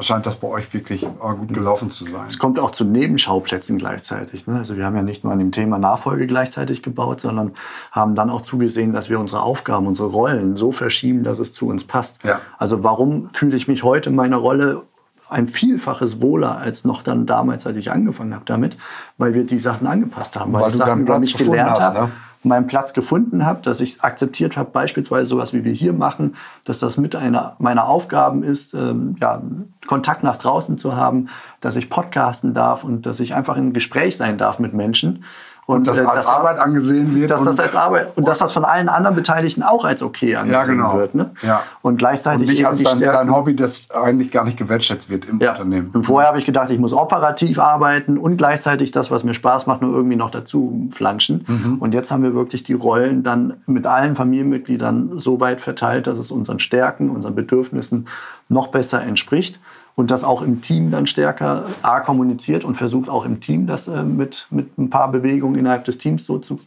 scheint 0.00 0.24
das 0.26 0.36
bei 0.36 0.48
euch 0.48 0.72
wirklich 0.72 1.02
äh, 1.04 1.08
gut 1.36 1.52
gelaufen 1.52 1.90
zu 1.90 2.04
sein. 2.04 2.26
Es 2.28 2.38
kommt 2.38 2.58
auch 2.58 2.70
zu 2.70 2.84
Nebenschauplätzen 2.84 3.78
gleichzeitig. 3.78 4.46
Ne? 4.46 4.56
Also 4.56 4.76
wir 4.76 4.84
haben 4.84 4.96
ja 4.96 5.02
nicht 5.02 5.24
nur 5.24 5.32
an 5.32 5.38
dem 5.38 5.52
Thema 5.52 5.78
Nachfolge 5.78 6.26
gleichzeitig 6.26 6.82
gebaut, 6.82 7.20
sondern 7.20 7.52
haben 7.90 8.14
dann 8.14 8.30
auch 8.30 8.42
zugesehen, 8.42 8.92
dass 8.92 9.10
wir 9.10 9.18
unsere 9.18 9.42
Aufgaben, 9.42 9.86
unsere 9.86 10.08
Rollen 10.08 10.56
so 10.56 10.72
verschieben, 10.72 11.24
dass 11.24 11.38
es 11.38 11.52
zu 11.52 11.66
uns 11.66 11.84
passt. 11.84 12.22
Ja. 12.24 12.40
Also 12.58 12.84
warum 12.84 13.30
fühle 13.30 13.56
ich 13.56 13.68
mich 13.68 13.82
heute 13.82 14.10
in 14.10 14.16
meiner 14.16 14.36
Rolle 14.36 14.82
ein 15.28 15.48
Vielfaches 15.48 16.20
wohler 16.20 16.58
als 16.58 16.84
noch 16.84 17.02
dann 17.02 17.26
damals, 17.26 17.66
als 17.66 17.76
ich 17.76 17.90
angefangen 17.90 18.34
habe 18.34 18.44
damit, 18.44 18.76
weil 19.18 19.34
wir 19.34 19.44
die 19.44 19.58
Sachen 19.58 19.86
angepasst 19.86 20.38
haben, 20.38 20.52
weil, 20.52 20.62
weil 20.62 20.68
ich 20.68 20.74
Sachen 20.76 21.00
über 21.02 21.18
mich 21.18 21.34
gelernt 21.34 21.80
habe. 21.80 21.98
Ne? 22.00 22.10
meinen 22.44 22.66
Platz 22.66 22.92
gefunden 22.92 23.44
habe, 23.44 23.62
dass 23.62 23.80
ich 23.80 24.02
akzeptiert 24.02 24.56
habe, 24.56 24.70
beispielsweise 24.70 25.26
sowas 25.26 25.52
wie 25.52 25.64
wir 25.64 25.72
hier 25.72 25.92
machen, 25.92 26.34
dass 26.64 26.80
das 26.80 26.96
mit 26.96 27.14
einer 27.14 27.54
meiner 27.58 27.86
Aufgaben 27.86 28.42
ist, 28.42 28.74
ähm, 28.74 29.16
ja, 29.20 29.40
Kontakt 29.86 30.22
nach 30.22 30.36
draußen 30.36 30.78
zu 30.78 30.96
haben, 30.96 31.28
dass 31.60 31.76
ich 31.76 31.88
podcasten 31.88 32.54
darf 32.54 32.84
und 32.84 33.06
dass 33.06 33.20
ich 33.20 33.34
einfach 33.34 33.56
in 33.56 33.72
Gespräch 33.72 34.16
sein 34.16 34.38
darf 34.38 34.58
mit 34.58 34.74
Menschen. 34.74 35.24
Und, 35.64 35.76
und 35.76 35.86
das 35.86 35.98
äh, 35.98 36.04
als 36.04 36.26
Arbeit 36.26 36.58
angesehen 36.58 37.14
wird. 37.14 37.30
Dass 37.30 37.44
das 37.44 37.60
als 37.60 37.76
Arbeit 37.76 38.16
und 38.16 38.26
dass 38.26 38.38
das 38.38 38.52
von 38.52 38.64
allen 38.64 38.88
anderen 38.88 39.14
Beteiligten 39.14 39.62
auch 39.62 39.84
als 39.84 40.02
okay 40.02 40.34
angesehen 40.34 40.78
ja, 40.78 40.86
genau. 40.86 40.98
wird. 40.98 41.14
Ne? 41.14 41.30
Ja. 41.42 41.62
Und 41.82 41.98
gleichzeitig 41.98 42.48
und 42.48 42.52
nicht 42.52 42.66
als 42.66 42.82
dein, 42.82 42.98
dein, 42.98 43.30
Hobby, 43.30 43.54
das 43.54 43.88
eigentlich 43.92 44.32
gar 44.32 44.44
nicht 44.44 44.58
gewertschätzt 44.58 45.08
wird 45.08 45.24
im 45.24 45.38
ja. 45.38 45.52
Unternehmen. 45.52 45.90
Und 45.92 46.04
vorher 46.04 46.26
habe 46.26 46.38
ich 46.38 46.46
gedacht, 46.46 46.70
ich 46.70 46.80
muss 46.80 46.92
operativ 46.92 47.60
arbeiten 47.60 48.18
und 48.18 48.38
gleichzeitig 48.38 48.90
das, 48.90 49.12
was 49.12 49.22
mir 49.22 49.34
Spaß 49.34 49.68
macht, 49.68 49.82
nur 49.82 49.94
irgendwie 49.94 50.16
noch 50.16 50.30
dazu 50.30 50.88
flanschen. 50.92 51.44
Mhm. 51.46 51.78
Und 51.78 51.94
jetzt 51.94 52.10
haben 52.10 52.24
wir 52.24 52.34
wirklich 52.34 52.64
die 52.64 52.72
Rollen 52.72 53.22
dann 53.22 53.54
mit 53.66 53.86
allen 53.86 54.16
Familienmitgliedern 54.16 55.20
so 55.20 55.38
weit 55.38 55.60
verteilt, 55.60 56.08
dass 56.08 56.18
es 56.18 56.32
unseren 56.32 56.58
Stärken, 56.58 57.08
unseren 57.08 57.36
Bedürfnissen 57.36 58.08
noch 58.48 58.66
besser 58.66 59.00
entspricht 59.00 59.60
und 59.94 60.10
das 60.10 60.24
auch 60.24 60.42
im 60.42 60.60
Team 60.60 60.90
dann 60.90 61.06
stärker 61.06 61.66
A, 61.82 62.00
kommuniziert 62.00 62.64
und 62.64 62.76
versucht 62.76 63.08
auch 63.08 63.24
im 63.24 63.40
Team 63.40 63.66
das 63.66 63.88
äh, 63.88 64.02
mit, 64.02 64.46
mit 64.50 64.78
ein 64.78 64.90
paar 64.90 65.10
Bewegungen 65.10 65.56
innerhalb 65.56 65.84
des 65.84 65.98
Teams 65.98 66.24
so 66.24 66.38
zu, 66.38 66.60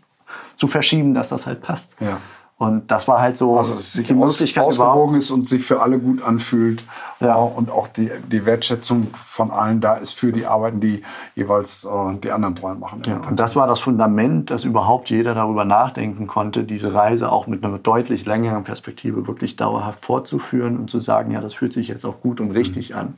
zu 0.55 0.67
verschieben, 0.67 1.13
dass 1.13 1.29
das 1.29 1.47
halt 1.47 1.61
passt. 1.61 1.95
Ja. 1.99 2.17
Und 2.57 2.89
das 2.89 3.05
war 3.05 3.19
halt 3.19 3.35
so 3.35 3.57
also, 3.57 3.73
dass 3.73 3.91
die 3.91 4.13
Möglichkeit 4.13 4.63
ausgewogen 4.63 5.15
ist 5.15 5.29
und 5.29 5.49
sich 5.49 5.65
für 5.65 5.81
alle 5.81 5.99
gut 5.99 6.23
anfühlt 6.23 6.85
ja. 7.19 7.35
und 7.35 7.69
auch 7.69 7.87
die, 7.89 8.09
die 8.31 8.45
Wertschätzung 8.45 9.07
von 9.13 9.51
allen 9.51 9.81
da 9.81 9.95
ist 9.95 10.13
für 10.13 10.31
die 10.31 10.45
Arbeiten, 10.45 10.79
die 10.79 11.01
jeweils 11.35 11.83
äh, 11.83 12.15
die 12.23 12.31
anderen 12.31 12.55
drei 12.55 12.73
machen. 12.75 13.01
Ja, 13.05 13.17
und 13.27 13.41
das 13.41 13.57
war 13.57 13.67
das 13.67 13.79
Fundament, 13.79 14.51
dass 14.51 14.63
überhaupt 14.63 15.09
jeder 15.09 15.35
darüber 15.35 15.65
nachdenken 15.65 16.27
konnte, 16.27 16.63
diese 16.63 16.93
Reise 16.93 17.29
auch 17.29 17.45
mit 17.47 17.61
einer 17.61 17.77
deutlich 17.77 18.25
längeren 18.25 18.63
Perspektive 18.63 19.27
wirklich 19.27 19.57
dauerhaft 19.57 20.05
fortzuführen 20.05 20.77
und 20.77 20.89
zu 20.89 21.01
sagen, 21.01 21.31
ja, 21.31 21.41
das 21.41 21.53
fühlt 21.53 21.73
sich 21.73 21.89
jetzt 21.89 22.05
auch 22.05 22.21
gut 22.21 22.39
und 22.39 22.51
richtig 22.51 22.91
mhm. 22.91 22.95
an. 22.95 23.13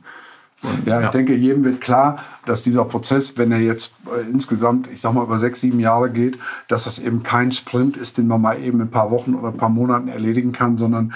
Ja, 0.84 1.00
ich 1.02 1.10
denke, 1.10 1.34
jedem 1.34 1.64
wird 1.64 1.80
klar, 1.80 2.18
dass 2.44 2.64
dieser 2.64 2.84
Prozess, 2.84 3.38
wenn 3.38 3.52
er 3.52 3.60
jetzt 3.60 3.94
äh, 4.06 4.28
insgesamt, 4.28 4.88
ich 4.88 5.00
sag 5.00 5.12
mal, 5.12 5.22
über 5.22 5.38
sechs, 5.38 5.60
sieben 5.60 5.78
Jahre 5.78 6.10
geht, 6.10 6.38
dass 6.66 6.84
das 6.84 6.98
eben 6.98 7.22
kein 7.22 7.52
Sprint 7.52 7.96
ist, 7.96 8.18
den 8.18 8.26
man 8.26 8.40
mal 8.40 8.60
eben 8.60 8.80
in 8.80 8.88
ein 8.88 8.90
paar 8.90 9.10
Wochen 9.10 9.34
oder 9.34 9.48
ein 9.48 9.56
paar 9.56 9.68
Monaten 9.68 10.08
erledigen 10.08 10.52
kann, 10.52 10.76
sondern 10.76 11.12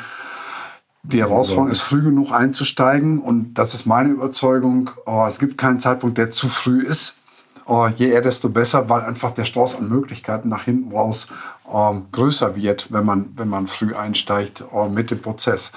die 1.02 1.18
Herausforderung 1.18 1.70
ist, 1.70 1.80
früh 1.80 2.02
genug 2.02 2.32
einzusteigen. 2.32 3.20
Und 3.20 3.54
das 3.54 3.74
ist 3.74 3.86
meine 3.86 4.10
Überzeugung. 4.10 4.90
Oh, 5.06 5.24
es 5.26 5.40
gibt 5.40 5.58
keinen 5.58 5.80
Zeitpunkt, 5.80 6.18
der 6.18 6.30
zu 6.30 6.48
früh 6.48 6.82
ist. 6.82 7.16
Oh, 7.66 7.88
je 7.88 8.10
eher, 8.10 8.22
desto 8.22 8.48
besser, 8.48 8.88
weil 8.88 9.02
einfach 9.02 9.32
der 9.32 9.44
Strauß 9.44 9.76
an 9.76 9.88
Möglichkeiten 9.88 10.48
nach 10.48 10.64
hinten 10.64 10.92
raus 10.92 11.28
oh, 11.64 11.94
größer 12.12 12.54
wird, 12.56 12.92
wenn 12.92 13.04
man, 13.04 13.32
wenn 13.36 13.48
man 13.48 13.66
früh 13.66 13.94
einsteigt 13.94 14.64
oh, 14.70 14.88
mit 14.88 15.10
dem 15.10 15.20
Prozess. 15.20 15.72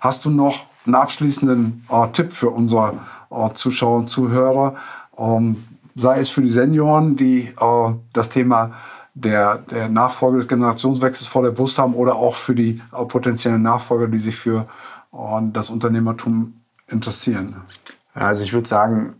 Hast 0.00 0.24
du 0.24 0.30
noch 0.30 0.69
einen 0.86 0.94
abschließenden 0.94 1.86
äh, 1.88 2.08
Tipp 2.12 2.32
für 2.32 2.50
unsere 2.50 2.98
äh, 3.30 3.52
Zuschauer 3.54 3.98
und 3.98 4.08
Zuhörer, 4.08 4.76
ähm, 5.18 5.64
sei 5.94 6.20
es 6.20 6.30
für 6.30 6.42
die 6.42 6.50
Senioren, 6.50 7.16
die 7.16 7.48
äh, 7.60 7.94
das 8.12 8.28
Thema 8.28 8.72
der, 9.14 9.58
der 9.58 9.88
Nachfolge 9.88 10.38
des 10.38 10.48
Generationswechsels 10.48 11.28
vor 11.28 11.42
der 11.42 11.50
Brust 11.50 11.78
haben 11.78 11.94
oder 11.94 12.14
auch 12.14 12.34
für 12.34 12.54
die 12.54 12.80
äh, 12.92 13.04
potenziellen 13.04 13.62
Nachfolger, 13.62 14.08
die 14.08 14.18
sich 14.18 14.36
für 14.36 14.66
äh, 15.12 15.16
das 15.52 15.70
Unternehmertum 15.70 16.54
interessieren? 16.88 17.56
Also 18.14 18.42
ich 18.42 18.52
würde 18.52 18.68
sagen, 18.68 19.14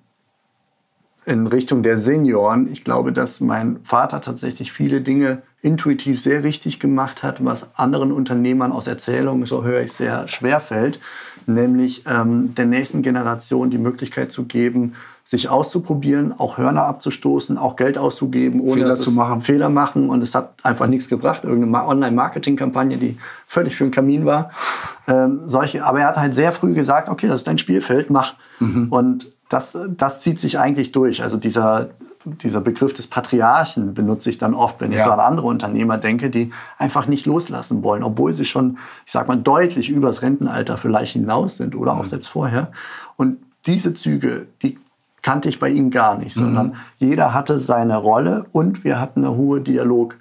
in 1.26 1.46
Richtung 1.46 1.83
der 1.83 1.98
Senioren, 1.98 2.70
ich 2.72 2.85
glaube, 2.85 3.12
dass 3.12 3.40
mein 3.40 3.80
Vater 3.85 4.20
tatsächlich 4.20 4.72
viele 4.72 5.00
Dinge 5.00 5.42
intuitiv 5.62 6.20
sehr 6.20 6.42
richtig 6.42 6.80
gemacht 6.80 7.22
hat, 7.22 7.44
was 7.44 7.76
anderen 7.78 8.12
Unternehmern 8.12 8.72
aus 8.72 8.87
Erzählungen, 8.87 9.46
so 9.46 9.62
höre 9.62 9.83
ich, 9.83 9.92
sehr 9.92 10.26
schwer 10.28 10.61
fällt 10.61 11.00
nämlich 11.46 12.04
ähm, 12.06 12.54
der 12.54 12.66
nächsten 12.66 13.02
Generation 13.02 13.70
die 13.70 13.78
Möglichkeit 13.78 14.33
zu 14.33 14.44
geben, 14.44 14.94
sich 15.24 15.48
auszuprobieren, 15.48 16.35
auch 16.37 16.59
Hörner 16.59 16.85
abzustoßen, 16.85 17.56
auch 17.56 17.76
Geld 17.76 17.98
auszugeben, 17.98 18.61
ohne 18.61 18.83
Fehler 18.83 18.94
zu 18.94 19.12
machen. 19.12 19.42
Fehler 19.42 19.68
machen. 19.68 20.11
Und 20.11 20.22
es 20.22 20.35
hat 20.35 20.54
einfach 20.62 20.88
nichts 20.88 21.09
gebracht. 21.09 21.44
Irgendeine 21.44 21.87
Online-Marketing-Kampagne, 21.87 22.96
die 22.96 23.16
völlig 23.46 23.76
für 23.76 23.85
den 23.85 23.92
Kamin 23.92 24.24
war. 24.24 24.50
Ähm, 25.06 25.40
solche, 25.44 25.85
aber 25.85 26.00
er 26.00 26.09
hat 26.09 26.16
halt 26.16 26.35
sehr 26.35 26.52
früh 26.52 26.74
gesagt, 26.74 27.09
okay, 27.09 27.28
das 27.28 27.42
ist 27.42 27.46
dein 27.46 27.59
Spielfeld, 27.59 28.11
mach. 28.11 28.35
Mhm. 28.59 28.88
Und 28.90 29.26
das, 29.50 29.76
das 29.90 30.22
zieht 30.22 30.40
sich 30.40 30.58
eigentlich 30.58 30.92
durch. 30.92 31.22
Also 31.22 31.36
dieser 31.36 31.90
dieser 32.24 32.60
Begriff 32.60 32.92
des 32.92 33.06
Patriarchen 33.06 33.94
benutze 33.94 34.30
ich 34.30 34.38
dann 34.38 34.54
oft, 34.54 34.80
wenn 34.80 34.92
ich 34.92 35.02
so 35.02 35.10
an 35.10 35.20
andere 35.20 35.46
Unternehmer 35.46 35.96
denke, 35.96 36.28
die 36.28 36.50
einfach 36.76 37.06
nicht 37.06 37.26
loslassen 37.26 37.82
wollen, 37.82 38.02
obwohl 38.02 38.32
sie 38.32 38.44
schon, 38.44 38.78
ich 39.06 39.12
sag 39.12 39.28
mal, 39.28 39.38
deutlich 39.38 39.88
übers 39.88 40.22
Rentenalter 40.22 40.76
vielleicht 40.76 41.14
hinaus 41.14 41.56
sind 41.56 41.74
oder 41.74 41.94
auch 41.94 42.02
mhm. 42.02 42.06
selbst 42.06 42.28
vorher. 42.28 42.72
Und 43.16 43.38
diese 43.66 43.94
Züge, 43.94 44.46
die 44.62 44.78
kannte 45.22 45.48
ich 45.48 45.58
bei 45.58 45.70
ihm 45.70 45.90
gar 45.90 46.18
nicht, 46.18 46.34
sondern 46.34 46.68
mhm. 46.68 46.74
jeder 46.98 47.32
hatte 47.32 47.58
seine 47.58 47.96
Rolle 47.96 48.46
und 48.52 48.84
wir 48.84 49.00
hatten 49.00 49.24
eine 49.24 49.36
hohe 49.36 49.60
Dialog. 49.60 50.16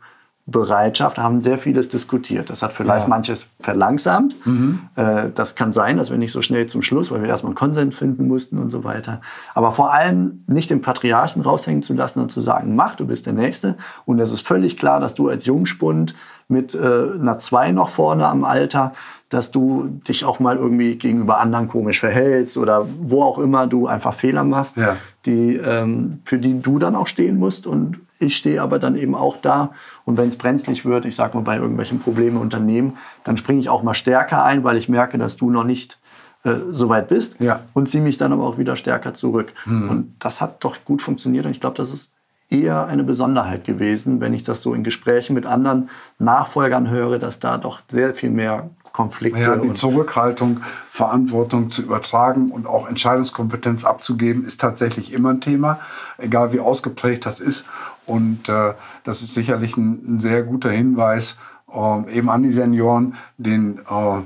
Bereitschaft, 0.51 1.17
haben 1.17 1.41
sehr 1.41 1.57
vieles 1.57 1.89
diskutiert. 1.89 2.49
Das 2.49 2.61
hat 2.61 2.73
vielleicht 2.73 3.03
ja. 3.03 3.09
manches 3.09 3.47
verlangsamt. 3.59 4.35
Mhm. 4.45 4.79
Äh, 4.95 5.29
das 5.33 5.55
kann 5.55 5.73
sein, 5.73 5.97
dass 5.97 6.11
wir 6.11 6.17
nicht 6.17 6.31
so 6.31 6.41
schnell 6.41 6.67
zum 6.67 6.81
Schluss, 6.81 7.11
weil 7.11 7.21
wir 7.21 7.29
erstmal 7.29 7.51
einen 7.51 7.55
Konsens 7.55 7.95
finden 7.95 8.27
mussten 8.27 8.57
und 8.57 8.69
so 8.69 8.83
weiter. 8.83 9.21
Aber 9.53 9.71
vor 9.71 9.93
allem 9.93 10.43
nicht 10.47 10.69
den 10.69 10.81
Patriarchen 10.81 11.41
raushängen 11.41 11.83
zu 11.83 11.93
lassen 11.93 12.21
und 12.21 12.31
zu 12.31 12.41
sagen, 12.41 12.75
mach, 12.75 12.95
du 12.95 13.05
bist 13.05 13.25
der 13.25 13.33
Nächste. 13.33 13.75
Und 14.05 14.19
es 14.19 14.31
ist 14.31 14.45
völlig 14.45 14.77
klar, 14.77 14.99
dass 14.99 15.13
du 15.13 15.29
als 15.29 15.45
Jungspund 15.45 16.15
mit 16.49 16.73
äh, 16.73 16.79
einer 16.79 17.39
2 17.39 17.71
noch 17.71 17.89
vorne 17.89 18.27
am 18.27 18.43
Alter, 18.43 18.93
dass 19.29 19.51
du 19.51 20.01
dich 20.07 20.25
auch 20.25 20.39
mal 20.39 20.57
irgendwie 20.57 20.95
gegenüber 20.95 21.39
anderen 21.39 21.67
komisch 21.67 21.99
verhältst 21.99 22.57
oder 22.57 22.87
wo 22.99 23.23
auch 23.23 23.37
immer 23.37 23.67
du 23.67 23.85
einfach 23.85 24.15
Fehler 24.15 24.43
machst, 24.43 24.75
ja. 24.75 24.97
die, 25.27 25.55
ähm, 25.55 26.21
für 26.25 26.39
die 26.39 26.59
du 26.59 26.79
dann 26.79 26.95
auch 26.95 27.05
stehen 27.05 27.37
musst. 27.37 27.67
Und 27.67 27.99
ich 28.19 28.35
stehe 28.35 28.61
aber 28.61 28.79
dann 28.79 28.95
eben 28.95 29.13
auch 29.13 29.37
da. 29.37 29.71
Und 30.05 30.17
wenn 30.17 30.27
es 30.27 30.37
brenzlig 30.37 30.85
wird, 30.85 31.05
ich 31.05 31.15
sage 31.15 31.37
mal 31.37 31.43
bei 31.43 31.57
irgendwelchen 31.57 31.99
Problemen 31.99 32.37
im 32.37 32.41
Unternehmen, 32.41 32.97
dann 33.23 33.37
springe 33.37 33.59
ich 33.59 33.69
auch 33.69 33.83
mal 33.83 33.93
stärker 33.93 34.43
ein, 34.43 34.63
weil 34.63 34.77
ich 34.77 34.89
merke, 34.89 35.19
dass 35.19 35.37
du 35.37 35.51
noch 35.51 35.63
nicht 35.63 35.99
äh, 36.43 36.55
so 36.71 36.89
weit 36.89 37.09
bist 37.09 37.39
ja. 37.39 37.61
und 37.73 37.87
ziehe 37.87 38.03
mich 38.03 38.17
dann 38.17 38.33
aber 38.33 38.47
auch 38.47 38.57
wieder 38.57 38.75
stärker 38.75 39.13
zurück. 39.13 39.53
Mhm. 39.65 39.89
Und 39.89 40.15
das 40.17 40.41
hat 40.41 40.63
doch 40.63 40.77
gut 40.83 41.03
funktioniert 41.03 41.45
und 41.45 41.51
ich 41.51 41.59
glaube, 41.59 41.77
das 41.77 41.93
ist 41.93 42.13
eher 42.49 42.87
eine 42.87 43.03
Besonderheit 43.03 43.63
gewesen, 43.63 44.21
wenn 44.21 44.33
ich 44.33 44.43
das 44.43 44.61
so 44.61 44.73
in 44.73 44.83
Gesprächen 44.83 45.33
mit 45.33 45.45
anderen 45.45 45.89
Nachfolgern 46.17 46.89
höre, 46.89 47.19
dass 47.19 47.39
da 47.39 47.57
doch 47.57 47.81
sehr 47.89 48.15
viel 48.15 48.31
mehr 48.31 48.69
Konflikte. 48.91 49.41
Ja, 49.41 49.55
die 49.55 49.73
Zurückhaltung, 49.73 50.61
Verantwortung 50.89 51.69
zu 51.69 51.83
übertragen 51.83 52.51
und 52.51 52.65
auch 52.65 52.87
Entscheidungskompetenz 52.87 53.85
abzugeben, 53.85 54.43
ist 54.45 54.59
tatsächlich 54.59 55.13
immer 55.13 55.29
ein 55.29 55.41
Thema, 55.41 55.79
egal 56.17 56.51
wie 56.53 56.59
ausgeprägt 56.59 57.25
das 57.25 57.39
ist. 57.39 57.67
Und 58.07 58.49
äh, 58.49 58.73
das 59.03 59.21
ist 59.21 59.35
sicherlich 59.35 59.77
ein, 59.77 60.15
ein 60.15 60.19
sehr 60.19 60.41
guter 60.41 60.71
Hinweis 60.71 61.37
äh, 61.71 62.11
eben 62.11 62.29
an 62.31 62.41
die 62.41 62.51
Senioren, 62.51 63.15
den 63.37 63.79
äh, 63.89 64.21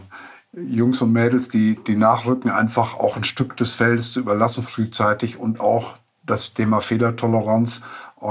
Jungs 0.55 1.01
und 1.01 1.11
Mädels, 1.11 1.49
die, 1.49 1.75
die 1.75 1.95
nachrücken, 1.95 2.49
einfach 2.51 2.97
auch 2.97 3.17
ein 3.17 3.23
Stück 3.23 3.57
des 3.57 3.73
Feldes 3.73 4.13
zu 4.13 4.21
überlassen 4.21 4.63
frühzeitig 4.63 5.39
und 5.39 5.59
auch 5.59 5.95
das 6.25 6.53
Thema 6.53 6.79
Fehlertoleranz 6.79 7.81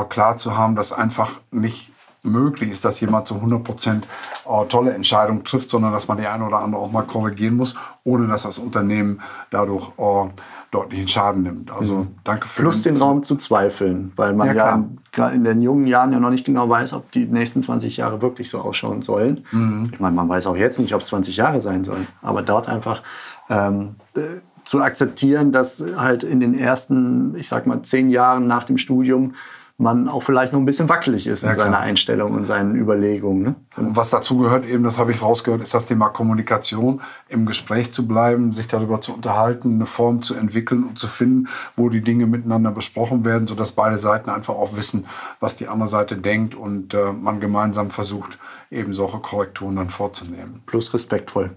klar 0.09 0.37
zu 0.37 0.57
haben, 0.57 0.77
dass 0.77 0.93
einfach 0.93 1.41
nicht 1.51 1.93
möglich 2.25 2.71
ist, 2.71 2.85
dass 2.85 3.01
jemand 3.01 3.27
zu 3.27 3.35
100 3.35 3.65
Prozent 3.65 4.07
äh, 4.49 4.65
tolle 4.67 4.93
Entscheidungen 4.93 5.45
trifft, 5.45 5.71
sondern 5.71 5.93
dass 5.93 6.09
man 6.09 6.19
die 6.19 6.27
eine 6.27 6.47
oder 6.47 6.59
andere 6.59 6.81
auch 6.81 6.93
mal 6.93 7.03
korrigieren 7.03 7.57
muss, 7.57 7.77
ohne 8.05 8.29
dass 8.29 8.45
das 8.45 8.59
Unternehmen 8.59 9.21
dadurch 9.51 9.91
äh, 9.99 10.31
deutlichen 10.71 11.09
Schaden 11.09 11.43
nimmt. 11.43 11.71
Also 11.71 11.99
mhm. 11.99 12.15
danke 12.25 12.47
für 12.49 12.63
Plus 12.63 12.83
den, 12.83 12.95
den 12.95 13.03
Raum 13.03 13.23
zu 13.25 13.37
zweifeln, 13.37 14.13
weil 14.17 14.35
man 14.35 14.55
ja, 14.55 14.85
ja 15.17 15.29
in 15.29 15.45
den 15.45 15.61
jungen 15.61 15.87
Jahren 15.87 16.13
ja 16.13 16.21
noch 16.21 16.31
nicht 16.31 16.47
genau 16.47 16.69
weiß, 16.69 16.93
ob 16.95 17.11
die 17.11 17.27
nächsten 17.27 17.61
20 17.61 17.97
Jahre 17.97 18.23
wirklich 18.23 18.49
so 18.49 18.61
ausschauen 18.61 19.03
sollen. 19.03 19.45
Mhm. 19.51 19.91
Ich 19.93 20.01
meine, 20.01 20.15
man 20.15 20.29
weiß 20.29 20.47
auch 20.47 20.57
jetzt 20.57 20.79
nicht, 20.79 20.95
ob 20.95 21.03
es 21.03 21.09
20 21.09 21.37
Jahre 21.37 21.61
sein 21.61 21.85
sollen, 21.85 22.07
aber 22.23 22.43
dort 22.43 22.69
einfach 22.69 23.03
ähm, 23.51 23.97
äh, 24.15 24.21
zu 24.65 24.81
akzeptieren, 24.81 25.51
dass 25.51 25.85
halt 25.97 26.23
in 26.23 26.39
den 26.39 26.55
ersten, 26.57 27.35
ich 27.37 27.49
sag 27.49 27.67
mal, 27.67 27.83
zehn 27.83 28.11
Jahren 28.11 28.47
nach 28.47 28.65
dem 28.65 28.79
Studium 28.79 29.35
man 29.79 30.09
auch 30.09 30.23
vielleicht 30.23 30.53
noch 30.53 30.61
ein 30.61 30.65
bisschen 30.65 30.89
wackelig 30.89 31.27
ist 31.27 31.43
in 31.43 31.51
ja, 31.51 31.57
seiner 31.57 31.81
Einstellung 31.81 32.33
und 32.33 32.45
seinen 32.45 32.77
Überlegungen. 32.77 33.43
Ne? 33.43 33.55
Und 33.77 33.97
was 33.97 34.11
dazu 34.11 34.39
gehört, 34.39 34.65
eben, 34.65 34.85
das 34.85 34.99
habe 34.99 35.13
ich 35.13 35.23
rausgehört, 35.23 35.63
ist 35.63 35.75
das 35.75 35.87
Thema 35.87 36.09
Kommunikation, 36.09 37.01
im 37.29 37.47
Gespräch 37.47 37.91
zu 37.93 38.07
bleiben, 38.07 38.53
sich 38.53 38.69
darüber 38.69 39.01
zu 39.01 39.15
unterhalten, 39.15 39.75
eine 39.75 39.87
Form 39.87 40.23
zu 40.23 40.35
entwickeln 40.35 40.85
und 40.85 40.99
zu 40.99 41.09
finden, 41.09 41.49
wo 41.77 41.89
die 41.89 42.03
Dinge 42.03 42.27
miteinander 42.27 42.71
besprochen 42.71 43.25
werden, 43.25 43.47
sodass 43.47 43.73
beide 43.73 43.99
Seiten 43.99 44.31
einfach 44.31 44.55
auch 44.55 44.77
wissen, 44.77 45.07
was 45.41 45.57
die 45.57 45.69
andere 45.69 45.89
Seite 45.89 46.17
denkt 46.17 46.55
und 46.55 46.95
äh, 46.95 47.13
man 47.13 47.41
gemeinsam 47.41 47.91
versucht, 47.91 48.39
eben 48.71 48.95
solche 48.95 49.19
Korrekturen 49.19 49.77
dann 49.77 49.89
vorzunehmen. 49.89 50.63
Plus 50.67 50.95
respektvoll 50.95 51.51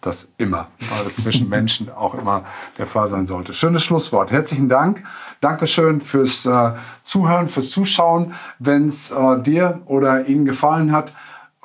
das 0.00 0.32
immer, 0.38 0.68
weil 0.78 1.06
es 1.06 1.16
zwischen 1.16 1.48
Menschen 1.50 1.90
auch 1.90 2.14
immer 2.14 2.44
der 2.78 2.86
Fall 2.86 3.08
sein 3.08 3.26
sollte. 3.26 3.52
Schönes 3.52 3.82
Schlusswort. 3.82 4.30
Herzlichen 4.30 4.68
Dank. 4.68 5.02
Dankeschön 5.40 6.00
fürs 6.00 6.46
äh, 6.46 6.72
Zuhören, 7.02 7.48
fürs 7.48 7.70
Zuschauen. 7.70 8.34
Wenn 8.58 8.88
es 8.88 9.10
äh, 9.10 9.42
dir 9.42 9.80
oder 9.86 10.26
Ihnen 10.26 10.44
gefallen 10.44 10.92
hat, 10.92 11.12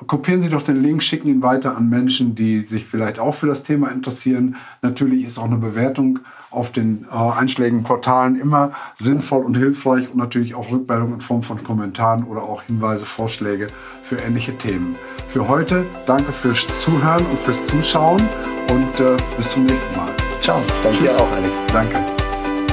kopieren 0.06 0.42
Sie 0.42 0.50
doch 0.50 0.62
den 0.62 0.82
Link, 0.82 1.02
schicken 1.02 1.28
ihn 1.28 1.42
weiter 1.42 1.76
an 1.76 1.88
Menschen, 1.88 2.34
die 2.34 2.60
sich 2.60 2.84
vielleicht 2.84 3.18
auch 3.18 3.34
für 3.34 3.46
das 3.46 3.62
Thema 3.62 3.90
interessieren. 3.90 4.56
Natürlich 4.82 5.24
ist 5.24 5.38
auch 5.38 5.44
eine 5.44 5.56
Bewertung 5.56 6.20
auf 6.50 6.72
den 6.72 7.06
äh, 7.10 7.16
einschlägigen 7.16 7.84
Portalen 7.84 8.36
immer 8.40 8.72
sinnvoll 8.94 9.44
und 9.44 9.56
hilfreich 9.56 10.10
und 10.10 10.16
natürlich 10.16 10.54
auch 10.54 10.70
Rückmeldungen 10.70 11.14
in 11.14 11.20
Form 11.20 11.42
von 11.42 11.62
Kommentaren 11.62 12.24
oder 12.24 12.42
auch 12.42 12.62
Hinweise, 12.62 13.06
Vorschläge 13.06 13.68
für 14.02 14.16
ähnliche 14.16 14.56
Themen. 14.56 14.96
Für 15.28 15.48
heute 15.48 15.84
danke 16.06 16.32
fürs 16.32 16.66
Zuhören 16.76 17.24
und 17.26 17.38
fürs 17.38 17.64
Zuschauen 17.64 18.22
und 18.70 19.00
äh, 19.00 19.16
bis 19.36 19.50
zum 19.50 19.66
nächsten 19.66 19.96
Mal. 19.96 20.12
Ciao. 20.40 20.62
Danke 20.82 20.98
dir 21.00 21.16
auch, 21.16 21.32
Alex. 21.32 21.60
Danke. 21.72 21.98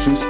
Tschüss. 0.04 0.26